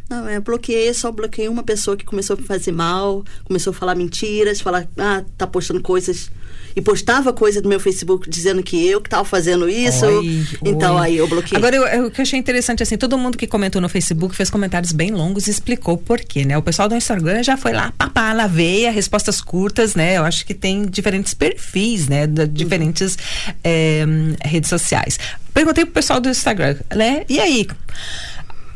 Não, 0.09 0.27
é, 0.27 0.39
bloqueei, 0.39 0.93
só 0.93 1.11
bloqueei 1.11 1.49
uma 1.49 1.63
pessoa 1.63 1.97
que 1.97 2.05
começou 2.05 2.37
a 2.39 2.41
fazer 2.41 2.71
mal, 2.71 3.25
começou 3.43 3.71
a 3.71 3.73
falar 3.73 3.95
mentiras, 3.95 4.61
falar, 4.61 4.87
ah, 4.97 5.23
tá 5.37 5.45
postando 5.45 5.81
coisas 5.81 6.31
e 6.77 6.81
postava 6.81 7.33
coisa 7.33 7.59
no 7.59 7.67
meu 7.67 7.79
Facebook 7.79 8.29
dizendo 8.29 8.61
que 8.61 8.87
eu 8.87 9.01
que 9.01 9.07
estava 9.07 9.25
fazendo 9.25 9.67
isso. 9.67 10.05
Oi, 10.05 10.45
então 10.63 10.97
oi. 10.97 11.01
aí 11.01 11.17
eu 11.17 11.27
bloqueei. 11.27 11.57
Agora, 11.57 11.75
eu, 11.75 12.05
o 12.05 12.11
que 12.11 12.21
eu 12.21 12.23
achei 12.23 12.37
interessante, 12.37 12.83
assim, 12.83 12.95
todo 12.95 13.17
mundo 13.17 13.35
que 13.35 13.47
comentou 13.47 13.81
no 13.81 13.89
Facebook 13.89 14.35
fez 14.35 14.51
comentários 14.51 14.91
bem 14.91 15.09
longos 15.09 15.47
e 15.47 15.49
explicou 15.49 15.97
por 15.97 16.19
quê, 16.19 16.45
né? 16.45 16.55
O 16.55 16.61
pessoal 16.61 16.87
do 16.87 16.95
Instagram 16.95 17.41
já 17.41 17.57
foi 17.57 17.73
lá, 17.73 17.91
papá, 17.97 18.31
na 18.35 18.45
veia, 18.45 18.91
respostas 18.91 19.41
curtas, 19.41 19.95
né? 19.95 20.17
Eu 20.17 20.23
acho 20.23 20.45
que 20.45 20.53
tem 20.53 20.85
diferentes 20.85 21.33
perfis, 21.33 22.07
né? 22.07 22.27
De 22.27 22.45
diferentes 22.45 23.17
uhum. 23.47 23.53
é, 23.63 24.05
redes 24.45 24.69
sociais. 24.69 25.19
Perguntei 25.55 25.83
pro 25.83 25.95
pessoal 25.95 26.19
do 26.19 26.29
Instagram, 26.29 26.75
né? 26.95 27.25
E 27.27 27.39
aí? 27.39 27.65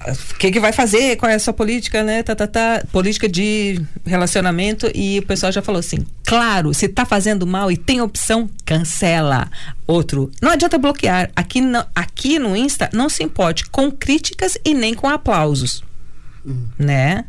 O 0.08 0.36
que, 0.36 0.52
que 0.52 0.60
vai 0.60 0.72
fazer, 0.72 1.16
qual 1.16 1.32
é 1.32 1.36
a 1.36 1.40
sua 1.40 1.54
política, 1.54 2.04
né? 2.04 2.24
Tá, 2.24 2.36
tá, 2.36 2.48
tá, 2.48 2.84
política 2.92 3.28
de 3.28 3.82
relacionamento 4.06 4.90
e 4.94 5.20
o 5.20 5.26
pessoal 5.26 5.52
já 5.52 5.62
falou 5.62 5.80
assim: 5.80 5.98
claro, 6.24 6.74
se 6.74 6.88
tá 6.88 7.06
fazendo 7.06 7.46
mal 7.46 7.72
e 7.72 7.78
tem 7.78 8.02
opção, 8.02 8.50
cancela. 8.66 9.50
Outro, 9.86 10.32
não 10.42 10.52
adianta 10.52 10.78
bloquear. 10.78 11.30
Aqui, 11.36 11.62
não, 11.62 11.86
aqui 11.94 12.40
no 12.40 12.56
Insta 12.56 12.90
não 12.94 13.10
se 13.10 13.24
importe 13.24 13.68
com 13.70 13.92
críticas 13.92 14.58
e 14.64 14.74
nem 14.74 14.94
com 14.94 15.08
aplausos. 15.08 15.84
Hum. 16.46 16.66
Né? 16.78 17.26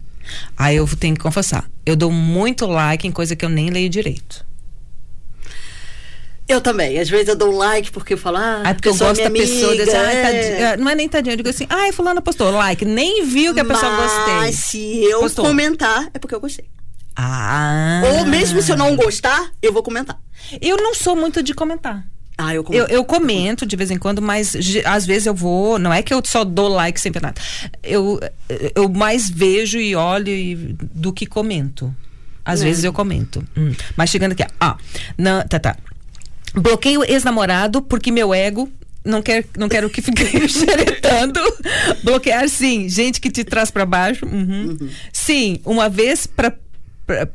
Aí 0.57 0.77
eu 0.77 0.89
tenho 0.97 1.15
que 1.15 1.21
confessar, 1.21 1.69
eu 1.85 1.97
dou 1.97 2.11
muito 2.11 2.67
like 2.67 3.07
em 3.07 3.13
coisa 3.13 3.35
que 3.35 3.45
eu 3.45 3.49
nem 3.49 3.71
leio 3.71 3.91
direito. 3.91 4.45
Eu 6.49 6.61
também. 6.61 6.99
Às 6.99 7.09
vezes 7.09 7.29
eu 7.29 7.37
dou 7.37 7.53
um 7.53 7.57
like 7.57 7.91
porque 7.91 8.15
eu 8.15 8.19
falo, 8.19 8.37
ah, 8.37 8.63
ah 8.65 8.75
porque 8.75 8.89
eu 8.89 8.97
gosto 8.97 9.23
da 9.23 9.31
pessoa. 9.31 9.75
Desse, 9.77 9.97
ah, 9.97 10.33
é. 10.33 10.77
não 10.77 10.91
é 10.91 10.95
nem 10.95 11.09
tadinho. 11.09 11.33
Eu 11.33 11.37
digo 11.37 11.49
assim, 11.49 11.67
ah, 11.69 11.93
fulano 11.93 12.21
postou 12.21 12.51
like. 12.51 12.85
Nem 12.85 13.25
viu 13.25 13.55
que 13.55 13.61
a 13.61 13.65
pessoa 13.65 13.97
gostei. 13.97 14.35
Mas 14.35 14.55
se 14.57 15.05
eu 15.05 15.21
postou. 15.21 15.45
comentar, 15.45 16.09
é 16.13 16.19
porque 16.19 16.35
eu 16.35 16.41
gostei. 16.41 16.67
Ah. 17.15 18.03
Ou 18.17 18.27
mesmo 18.27 18.61
se 18.63 18.73
eu 18.73 18.77
não 18.77 18.97
gostar, 18.97 19.51
eu 19.61 19.73
vou 19.73 19.83
comentar. 19.83 20.19
Eu 20.61 20.77
não 20.77 20.95
sou 20.95 21.15
muito 21.15 21.43
de 21.43 21.55
comentar. 21.55 22.05
Ah, 22.37 22.55
eu 22.55 22.65
comento. 22.65 22.91
Eu, 22.91 22.97
eu, 22.97 23.05
comento 23.05 23.67
de 23.67 23.77
vez 23.77 23.91
em 23.91 23.99
quando, 23.99 24.23
mas 24.23 24.55
às 24.85 25.07
vezes 25.07 25.27
eu 25.27 25.35
vou. 25.35 25.79
Não 25.79 25.93
é 25.93 26.03
que 26.03 26.13
eu 26.13 26.23
só 26.25 26.45
dou 26.45 26.69
like 26.69 27.01
sempre 27.01 27.21
nada. 27.21 27.41
Eu, 27.83 28.19
eu 28.75 28.89
mais 28.89 29.29
vejo 29.29 29.79
e 29.79 29.95
olho 29.95 30.29
e, 30.29 30.55
do 30.81 31.13
que 31.13 31.27
comento. 31.27 31.95
Às 32.45 32.61
é. 32.61 32.65
vezes 32.65 32.85
eu 32.85 32.93
comento. 32.93 33.45
Hum. 33.57 33.73
Mas 33.97 34.11
chegando 34.11 34.33
aqui, 34.33 34.45
ah, 34.61 34.77
não, 35.17 35.47
tá, 35.47 35.59
tá. 35.59 35.77
Bloqueio 36.55 37.03
ex-namorado 37.05 37.83
porque 37.83 38.11
meu 38.11 38.35
ego 38.35 38.71
não 39.05 39.21
quer 39.21 39.45
não 39.57 39.69
quero 39.69 39.91
que 39.91 40.03
fique 40.03 40.25
xeretando. 40.49 41.41
Bloquear 42.03 42.49
sim, 42.49 42.89
gente 42.89 43.21
que 43.21 43.31
te 43.31 43.45
traz 43.45 43.71
para 43.71 43.87
baixo. 43.87 44.27
Uhum. 44.27 44.77
Uhum. 44.81 44.91
Sim, 45.13 45.61
uma 45.65 45.89
vez 45.89 46.27
para 46.27 46.55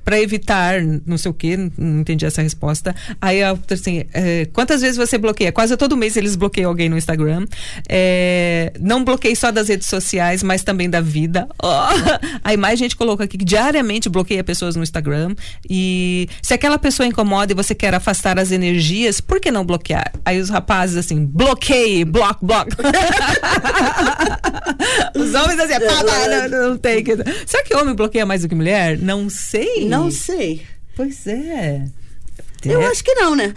para 0.03 0.19
evitar 0.19 0.81
não 1.05 1.17
sei 1.17 1.31
o 1.31 1.33
que, 1.33 1.55
não 1.57 2.01
entendi 2.01 2.25
essa 2.25 2.41
resposta. 2.41 2.95
Aí 3.21 3.41
assim, 3.43 4.05
é, 4.13 4.45
quantas 4.53 4.81
vezes 4.81 4.97
você 4.97 5.17
bloqueia? 5.17 5.51
Quase 5.51 5.75
todo 5.77 5.95
mês 5.95 6.17
eles 6.17 6.35
bloqueiam 6.35 6.69
alguém 6.69 6.89
no 6.89 6.97
Instagram. 6.97 7.45
É, 7.87 8.73
não 8.79 9.03
bloqueei 9.03 9.35
só 9.35 9.51
das 9.51 9.69
redes 9.69 9.87
sociais, 9.87 10.43
mas 10.43 10.63
também 10.63 10.89
da 10.89 11.01
vida. 11.01 11.47
Oh. 11.61 11.67
Aí 12.43 12.57
mais 12.57 12.79
gente 12.79 12.95
coloca 12.95 13.23
aqui 13.23 13.37
que 13.37 13.45
diariamente 13.45 14.09
bloqueia 14.09 14.43
pessoas 14.43 14.75
no 14.75 14.83
Instagram. 14.83 15.35
E 15.69 16.27
se 16.41 16.53
aquela 16.53 16.77
pessoa 16.77 17.07
incomoda 17.07 17.51
e 17.51 17.55
você 17.55 17.75
quer 17.75 17.93
afastar 17.93 18.39
as 18.39 18.51
energias, 18.51 19.21
por 19.21 19.39
que 19.39 19.51
não 19.51 19.65
bloquear? 19.65 20.11
Aí 20.25 20.39
os 20.39 20.49
rapazes 20.49 20.97
assim, 20.97 21.25
bloqueie, 21.25 22.03
block, 22.05 22.43
block. 22.43 22.71
os 25.15 25.33
homens 25.33 25.59
assim, 25.59 25.73
pá, 25.85 26.03
não, 26.49 26.69
não 26.69 26.77
tem. 26.77 27.03
Será 27.45 27.63
que 27.63 27.75
homem 27.75 27.95
bloqueia 27.95 28.25
mais 28.25 28.41
do 28.41 28.49
que 28.49 28.55
mulher? 28.55 28.97
Não 28.97 29.29
sei 29.29 29.66
sei. 29.75 29.89
Não 29.89 30.11
sei. 30.11 30.65
Pois 30.95 31.27
é. 31.27 31.85
Eu 32.65 32.81
é. 32.81 32.87
acho 32.87 33.03
que 33.03 33.13
não, 33.13 33.35
né? 33.35 33.53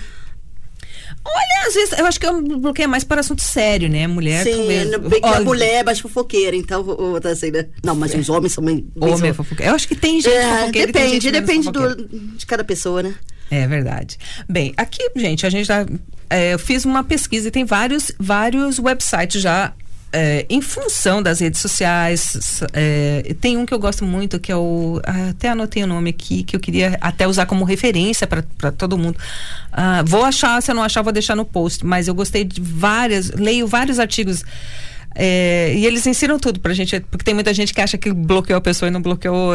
Olha, 1.25 1.69
às 1.69 1.75
vezes 1.75 1.99
eu 1.99 2.07
acho 2.07 2.19
que 2.19 2.27
eu 2.27 2.41
bloqueio 2.43 2.89
mais 2.89 3.05
para 3.05 3.21
assunto 3.21 3.43
sério, 3.43 3.89
né? 3.89 4.07
Mulher. 4.07 4.43
Sim, 4.43 4.57
talvez, 4.57 4.99
bem 4.99 5.21
que 5.21 5.29
a 5.29 5.41
mulher 5.41 5.75
é 5.81 5.85
mais 5.85 6.01
fofoqueira, 6.01 6.57
então 6.57 6.83
vou 6.83 7.21
tá 7.21 7.31
assim, 7.31 7.51
né? 7.51 7.67
Não, 7.85 7.95
mas 7.95 8.15
é. 8.15 8.19
os 8.19 8.29
homens 8.31 8.53
são 8.53 8.65
bem. 8.65 8.87
Homem 8.99 9.31
é 9.31 9.35
fofoqueiro. 9.35 9.71
Eu 9.71 9.75
acho 9.75 9.87
que 9.87 9.95
tem 9.95 10.21
gente 10.21 10.33
é, 10.33 10.61
fofoqueira. 10.61 10.93
Depende, 10.93 11.31
depende 11.31 11.71
do, 11.71 12.09
de 12.37 12.47
cada 12.47 12.65
pessoa, 12.65 13.03
né? 13.03 13.15
É 13.51 13.67
verdade. 13.67 14.17
Bem, 14.49 14.73
aqui, 14.77 15.11
gente, 15.17 15.45
a 15.45 15.51
gente 15.51 15.67
já. 15.67 15.85
É, 16.31 16.55
eu 16.55 16.59
fiz 16.59 16.85
uma 16.85 17.05
pesquisa 17.05 17.49
e 17.49 17.51
tem 17.51 17.65
vários, 17.65 18.13
vários 18.19 18.79
websites 18.79 19.43
já 19.43 19.75
é, 20.13 20.45
em 20.49 20.61
função 20.61 21.23
das 21.23 21.41
redes 21.41 21.61
sociais, 21.61 22.63
é, 22.73 23.35
tem 23.41 23.57
um 23.57 23.65
que 23.65 23.73
eu 23.73 23.79
gosto 23.79 24.05
muito, 24.05 24.41
que 24.41 24.51
é 24.51 24.57
o. 24.57 25.01
Ah, 25.05 25.31
até 25.31 25.51
anotei 25.51 25.83
o 25.85 25.87
nome 25.87 26.11
aqui, 26.11 26.43
que 26.43 26.57
eu 26.57 26.61
queria 26.61 26.99
até 27.01 27.29
usar 27.29 27.47
como 27.47 27.65
referência 27.65 28.27
para 28.27 28.73
todo 28.73 28.99
mundo. 28.99 29.19
Ah, 29.73 30.03
vou 30.05 30.25
achar, 30.25 30.61
se 30.63 30.71
eu 30.71 30.75
não 30.75 30.83
achar, 30.83 31.03
vou 31.03 31.13
deixar 31.13 31.37
no 31.37 31.45
post, 31.45 31.87
mas 31.87 32.09
eu 32.09 32.15
gostei 32.15 32.45
de 32.45 32.61
várias, 32.61 33.31
leio 33.31 33.67
vários 33.67 33.99
artigos 33.99 34.45
é, 35.15 35.75
e 35.77 35.87
eles 35.87 36.07
ensinam 36.07 36.39
tudo 36.39 36.61
pra 36.61 36.73
gente, 36.73 37.01
porque 37.11 37.25
tem 37.25 37.35
muita 37.35 37.53
gente 37.53 37.75
que 37.75 37.81
acha 37.81 37.99
que 37.99 38.13
bloqueou 38.13 38.59
a 38.59 38.61
pessoa 38.61 38.89
e 38.89 38.93
não 38.93 39.03
bloqueou, 39.03 39.55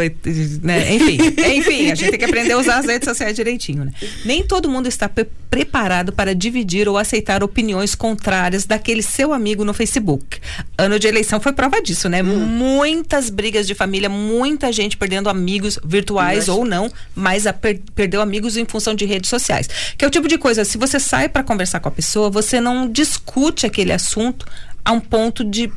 né? 0.62 0.94
Enfim, 0.94 1.18
enfim, 1.58 1.92
a 1.92 1.96
gente 1.96 2.10
tem 2.10 2.20
que 2.20 2.26
aprender 2.26 2.54
a 2.54 2.58
usar 2.58 2.80
as 2.80 2.86
redes 2.86 3.08
sociais 3.08 3.36
direitinho, 3.36 3.86
né? 3.86 3.94
Nem 4.26 4.44
todo 4.44 4.70
mundo 4.70 4.88
está 4.88 5.08
pre 5.08 5.26
preparado 5.48 6.12
para 6.12 6.36
dividir 6.36 6.90
ou 6.90 6.98
aceitar 6.98 7.42
opiniões 7.42 7.96
contrárias 7.96 8.66
daquele 8.66 9.02
seu 9.02 9.32
amigo 9.32 9.64
no 9.64 9.74
Facebook. 9.74 10.42
Ano 10.78 11.00
de 11.00 11.08
eleição 11.08 11.40
foi 11.40 11.54
prova 11.54 11.82
disso, 11.82 12.10
né? 12.10 12.22
Hum. 12.22 12.46
Muitas 12.46 13.30
brigas 13.30 13.66
de 13.66 13.74
família, 13.74 14.10
muita 14.10 14.70
gente 14.74 14.98
perdendo 14.98 15.30
amigos 15.30 15.80
virtuais 15.82 16.50
ou 16.50 16.66
não, 16.66 16.92
mas 17.16 17.46
per 17.62 17.80
perdeu 17.96 18.22
amigos 18.22 18.58
em 18.58 18.66
função 18.66 18.94
de 18.94 19.06
redes 19.06 19.30
sociais. 19.30 19.70
Que 19.98 20.04
é 20.04 20.08
o 20.08 20.12
tipo 20.12 20.28
de 20.28 20.38
coisa, 20.38 20.66
se 20.66 20.78
você 20.78 21.00
sai 21.00 21.30
para 21.30 21.42
conversar 21.42 21.80
com 21.80 21.88
a 21.88 21.92
pessoa, 21.92 22.30
você 22.30 22.60
não 22.60 22.92
discute 22.92 23.66
aquele 23.66 23.94
assunto 23.94 24.46
a 24.86 24.92
um 24.92 25.00
ponto 25.00 25.44
de 25.44 25.72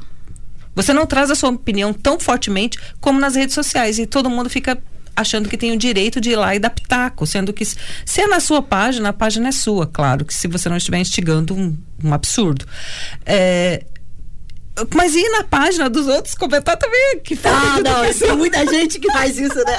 você 0.74 0.92
não 0.92 1.06
traz 1.06 1.28
a 1.28 1.34
sua 1.34 1.50
opinião 1.50 1.92
tão 1.92 2.20
fortemente 2.20 2.78
como 3.00 3.18
nas 3.18 3.34
redes 3.34 3.54
sociais 3.54 3.98
e 3.98 4.06
todo 4.06 4.30
mundo 4.30 4.48
fica 4.48 4.80
achando 5.16 5.48
que 5.48 5.56
tem 5.56 5.72
o 5.72 5.76
direito 5.76 6.20
de 6.20 6.30
ir 6.30 6.36
lá 6.36 6.54
e 6.54 6.60
dar 6.60 6.70
pitaco, 6.70 7.26
sendo 7.26 7.52
que 7.52 7.64
se 7.64 8.20
é 8.20 8.28
na 8.28 8.38
sua 8.38 8.62
página, 8.62 9.08
a 9.08 9.12
página 9.12 9.48
é 9.48 9.52
sua, 9.52 9.84
claro, 9.84 10.24
que 10.24 10.32
se 10.32 10.46
você 10.46 10.68
não 10.68 10.76
estiver 10.76 10.98
instigando 10.98 11.56
um, 11.56 11.76
um 12.04 12.14
absurdo. 12.14 12.64
É, 13.26 13.84
Mas 14.94 15.14
ir 15.14 15.28
na 15.30 15.44
página 15.44 15.88
dos 15.88 16.06
outros 16.06 16.34
comentar 16.34 16.76
também 16.76 17.20
que 17.22 17.38
Ah, 17.44 17.80
não, 17.82 18.12
tem 18.12 18.36
muita 18.36 18.66
gente 18.66 18.98
que 18.98 19.10
faz 19.12 19.38
isso, 19.38 19.56
né? 19.56 19.76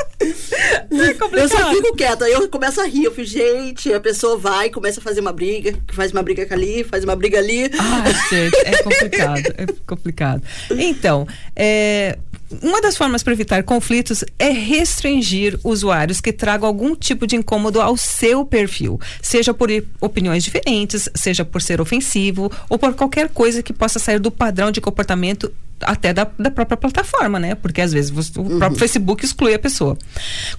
É 0.24 1.38
eu 1.40 1.48
só 1.48 1.70
fico 1.70 1.94
quieta, 1.96 2.26
eu 2.26 2.48
começo 2.48 2.80
a 2.80 2.84
rir, 2.84 3.04
eu 3.04 3.10
fico, 3.10 3.26
gente, 3.26 3.92
a 3.92 4.00
pessoa 4.00 4.38
vai, 4.38 4.70
começa 4.70 5.00
a 5.00 5.02
fazer 5.02 5.20
uma 5.20 5.32
briga, 5.32 5.74
faz 5.92 6.12
uma 6.12 6.22
briga 6.22 6.46
ali, 6.50 6.84
faz 6.84 7.04
uma 7.04 7.14
briga 7.14 7.38
ali. 7.38 7.70
Ah, 7.78 8.04
gente, 8.30 8.56
é 8.64 8.82
complicado, 8.82 9.54
é 9.58 9.66
complicado. 9.86 10.42
Então, 10.70 11.26
é, 11.54 12.16
uma 12.62 12.80
das 12.80 12.96
formas 12.96 13.22
para 13.22 13.32
evitar 13.32 13.62
conflitos 13.62 14.24
é 14.38 14.50
restringir 14.50 15.58
usuários 15.64 16.20
que 16.20 16.32
tragam 16.32 16.66
algum 16.66 16.94
tipo 16.94 17.26
de 17.26 17.36
incômodo 17.36 17.80
ao 17.80 17.96
seu 17.96 18.44
perfil, 18.44 19.00
seja 19.22 19.54
por 19.54 19.68
opiniões 20.00 20.44
diferentes, 20.44 21.08
seja 21.14 21.44
por 21.44 21.62
ser 21.62 21.80
ofensivo 21.80 22.50
ou 22.68 22.78
por 22.78 22.94
qualquer 22.94 23.28
coisa 23.28 23.62
que 23.62 23.72
possa 23.72 23.98
sair 23.98 24.18
do 24.18 24.30
padrão 24.30 24.70
de 24.70 24.80
comportamento 24.80 25.52
até 25.84 26.12
da, 26.12 26.26
da 26.38 26.50
própria 26.50 26.76
plataforma, 26.76 27.38
né? 27.38 27.54
Porque 27.54 27.80
às 27.80 27.92
vezes 27.92 28.10
você, 28.10 28.38
o 28.38 28.42
uhum. 28.42 28.58
próprio 28.58 28.78
Facebook 28.78 29.24
exclui 29.24 29.54
a 29.54 29.58
pessoa. 29.58 29.96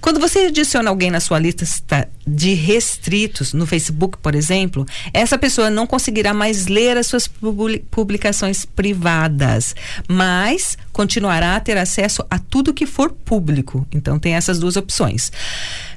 Quando 0.00 0.18
você 0.20 0.46
adiciona 0.46 0.90
alguém 0.90 1.10
na 1.10 1.20
sua 1.20 1.38
lista 1.38 1.66
de 2.26 2.54
restritos 2.54 3.52
no 3.52 3.66
Facebook, 3.66 4.18
por 4.18 4.34
exemplo, 4.34 4.86
essa 5.12 5.38
pessoa 5.38 5.70
não 5.70 5.86
conseguirá 5.86 6.34
mais 6.34 6.66
ler 6.66 6.96
as 6.96 7.06
suas 7.06 7.28
publicações 7.90 8.64
privadas, 8.64 9.74
mas 10.08 10.76
continuará 10.92 11.56
a 11.56 11.60
ter 11.60 11.76
acesso 11.76 12.24
a 12.30 12.38
tudo 12.38 12.74
que 12.74 12.86
for 12.86 13.10
público. 13.12 13.86
Então 13.92 14.18
tem 14.18 14.34
essas 14.34 14.58
duas 14.58 14.76
opções. 14.76 15.30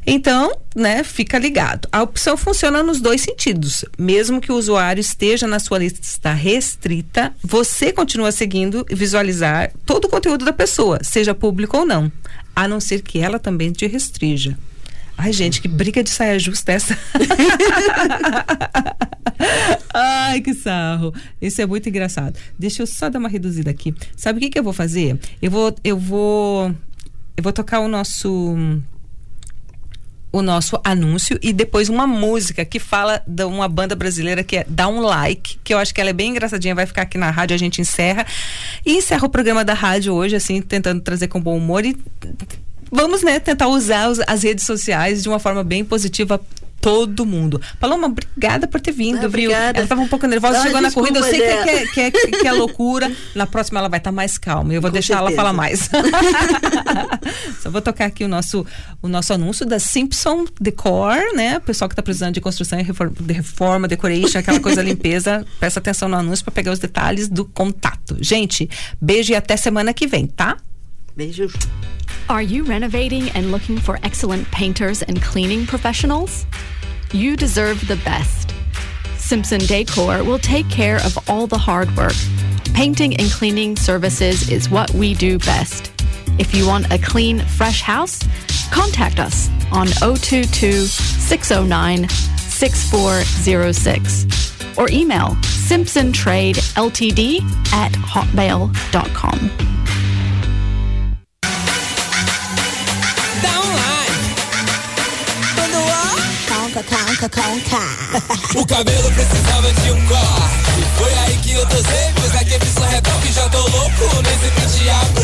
Então, 0.06 0.52
né, 0.76 1.04
fica 1.04 1.38
ligado. 1.38 1.88
A 1.92 2.02
opção 2.02 2.38
funciona 2.38 2.82
nos 2.82 3.00
dois 3.00 3.22
sentidos. 3.22 3.86
Mesmo 3.98 4.42
que 4.42 4.52
o 4.52 4.56
usuário 4.56 5.02
esteja 5.02 5.48
na 5.48 5.60
sua 5.60 5.80
lista 5.80 6.34
restrita, 6.34 7.34
você 7.44 7.92
continua 7.92 8.32
seguindo 8.32 8.86
e 8.90 8.96
visualizar 8.96 9.72
todo 9.86 10.06
o 10.06 10.10
conteúdo 10.10 10.46
da 10.46 10.54
pessoa, 10.54 11.00
seja 11.04 11.36
público 11.36 11.78
ou 11.78 11.86
não, 11.86 12.12
a 12.56 12.68
não 12.68 12.80
ser 12.80 13.02
que 13.02 13.20
ela 13.20 13.40
também 13.40 13.72
te 13.72 13.86
restrija. 13.88 14.58
Ai, 15.18 15.34
gente, 15.34 15.62
que 15.62 15.68
briga 15.68 16.02
de 16.02 16.10
saia 16.10 16.40
justa 16.40 16.72
essa. 16.72 16.98
Ai, 19.94 20.40
que 20.40 20.54
sarro. 20.54 21.14
Isso 21.42 21.62
é 21.62 21.66
muito 21.66 21.90
engraçado. 21.90 22.40
Deixa 22.58 22.82
eu 22.82 22.88
só 22.88 23.10
dar 23.10 23.20
uma 23.20 23.28
reduzida 23.28 23.70
aqui. 23.70 23.94
Sabe 24.16 24.38
o 24.38 24.42
que, 24.42 24.50
que 24.50 24.58
eu 24.58 24.64
vou 24.64 24.72
fazer? 24.72 25.20
Eu 25.42 25.52
vou, 25.52 25.76
eu 25.84 25.98
vou, 25.98 26.74
eu 27.36 27.44
vou 27.44 27.52
tocar 27.52 27.82
o 27.82 27.90
nosso 27.90 28.56
o 30.32 30.42
nosso 30.42 30.80
anúncio 30.84 31.40
e 31.42 31.52
depois 31.52 31.90
uma 31.90 32.06
música 32.06 32.64
que 32.64 32.80
fala 32.80 33.22
de 33.26 33.44
uma 33.44 33.68
banda 33.68 33.96
brasileira 33.96 34.44
que 34.44 34.58
é 34.58 34.66
Dá 34.68 34.88
um 34.88 35.02
Like, 35.02 35.60
que 35.64 35.74
eu 35.74 35.78
acho 35.78 35.94
que 35.94 36.00
ela 36.00 36.12
é 36.12 36.14
bem 36.14 36.32
engraçadinha, 36.32 36.76
vai 36.76 36.86
ficar 36.86 37.02
aqui 37.02 37.18
na 37.18 37.32
rádio, 37.32 37.56
a 37.56 37.58
gente 37.58 37.82
encerra. 37.82 38.26
E 38.86 38.98
encerra 38.98 39.26
o 39.26 39.30
programa 39.30 39.66
da 39.66 39.74
rádio 39.74 40.14
hoje, 40.14 40.36
assim, 40.36 40.62
tentando 40.62 41.02
trazer 41.02 41.28
com 41.28 41.42
bom 41.42 41.58
humor 41.58 41.84
e 41.84 41.98
vamos, 42.92 43.24
né, 43.24 43.40
tentar 43.40 43.68
usar 43.68 44.12
as 44.28 44.44
redes 44.44 44.66
sociais 44.66 45.24
de 45.24 45.30
uma 45.30 45.40
forma 45.40 45.64
bem 45.64 45.84
positiva 45.84 46.40
todo 46.82 47.26
mundo. 47.26 47.62
Paloma, 47.80 48.08
obrigada 48.08 48.68
por 48.68 48.80
ter 48.80 48.92
vindo, 48.92 49.26
ah, 49.26 49.30
viu? 49.30 49.52
Ela 49.52 49.82
estava 49.82 50.02
um 50.02 50.08
pouco 50.08 50.26
nervosa, 50.28 50.58
Não, 50.58 50.64
chegou 50.64 50.82
na 50.82 50.92
corrida, 50.92 51.20
eu 51.20 51.24
sei 51.24 51.40
que 51.40 51.46
é, 51.46 51.86
que, 51.88 52.02
é, 52.02 52.12
que 52.12 52.48
é, 52.48 52.52
loucura. 52.52 53.12
Na 53.36 53.46
próxima 53.46 53.80
ela 53.80 53.90
vai 53.90 54.00
estar 54.00 54.12
tá 54.12 54.16
mais 54.16 54.38
calma. 54.38 54.74
Eu 54.74 54.82
vou 54.82 54.90
Com 54.90 54.94
deixar 54.94 55.18
certeza. 55.18 55.32
ela 55.32 55.36
falar 55.36 55.54
mais. 55.54 55.90
Só 57.62 57.70
vou 57.70 57.82
tocar 57.82 58.06
aqui 58.06 58.24
o 58.24 58.28
nosso, 58.28 58.66
o 59.02 59.08
nosso 59.08 59.34
anúncio 59.34 59.66
da 59.66 59.80
Simpson 59.80 60.46
Decor, 60.60 61.18
né? 61.36 61.58
O 61.58 61.62
pessoal 61.62 61.88
que 61.90 61.94
está 61.94 62.04
precisando 62.04 62.34
de 62.34 62.42
construção 62.42 62.80
e 62.80 62.84
reforma, 62.84 63.16
de 63.20 63.34
reforma, 63.34 63.88
decoration, 63.88 64.40
aquela 64.40 64.60
coisa 64.60 64.82
limpeza, 64.84 65.46
presta 65.60 65.80
atenção 65.80 66.08
no 66.08 66.16
anúncio 66.16 66.44
para 66.44 66.54
pegar 66.54 66.72
os 66.72 66.80
detalhes 66.80 67.28
do 67.28 67.46
contato. 67.46 68.18
Gente, 68.22 68.70
beijo 69.02 69.34
e 69.34 69.36
até 69.36 69.58
semana 69.58 69.94
que 69.94 70.08
vem, 70.08 70.28
tá? 70.28 70.58
Beijos. 71.20 71.68
Are 72.30 72.42
you 72.42 72.64
renovating 72.64 73.30
and 73.32 73.52
looking 73.52 73.78
for 73.78 74.00
excellent 74.04 74.50
painters 74.52 75.02
and 75.02 75.22
cleaning 75.22 75.66
professionals? 75.66 76.46
You 77.12 77.36
deserve 77.36 77.86
the 77.88 77.98
best. 77.98 78.54
Simpson 79.18 79.60
Decor 79.60 80.24
will 80.24 80.40
take 80.40 80.70
care 80.70 80.96
of 80.98 81.18
all 81.30 81.46
the 81.46 81.58
hard 81.58 81.94
work. 81.98 82.14
Painting 82.74 83.18
and 83.18 83.30
cleaning 83.32 83.76
services 83.76 84.50
is 84.50 84.70
what 84.70 84.90
we 84.92 85.14
do 85.14 85.38
best. 85.40 85.92
If 86.38 86.56
you 86.56 86.66
want 86.66 86.94
a 86.94 86.98
clean, 86.98 87.40
fresh 87.40 87.82
house, 87.82 88.20
contact 88.72 89.20
us 89.20 89.50
on 89.72 89.88
022 89.88 90.86
609 90.86 92.08
6406 92.38 94.78
or 94.78 94.90
email 94.90 95.36
simpsontradeltd 95.68 97.42
at 97.74 97.92
hotmail.com. 97.92 99.79
O 108.56 108.66
cabelo 108.66 109.12
precisava 109.12 109.74
de 109.74 109.92
um 109.92 110.08
corte. 110.08 110.86
Foi 110.98 111.14
aí 111.26 111.38
que 111.44 111.52
eu 111.52 111.66
dosei, 111.66 112.14
pois 112.16 112.34
aqui 112.34 112.54
é 112.54 112.60
piso 112.60 112.80
retoque. 112.80 113.34
Já 113.34 113.50
tô 113.50 113.58
louco 113.58 114.22
nesse 114.22 114.50
penteado. 114.52 115.22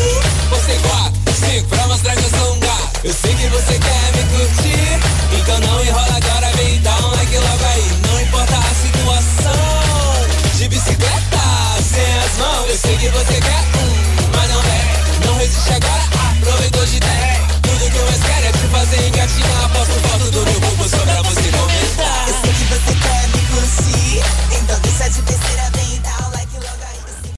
Você 0.50 0.78
quatro, 0.86 1.34
cinco, 1.34 1.68
pra 1.68 1.86
mostrar 1.86 2.14
que 2.14 2.22
eu 2.22 2.38
sou 2.38 2.54
um 2.54 2.60
gato. 2.60 3.00
Eu 3.02 3.14
sei 3.14 3.34
que 3.34 3.48
você 3.48 3.75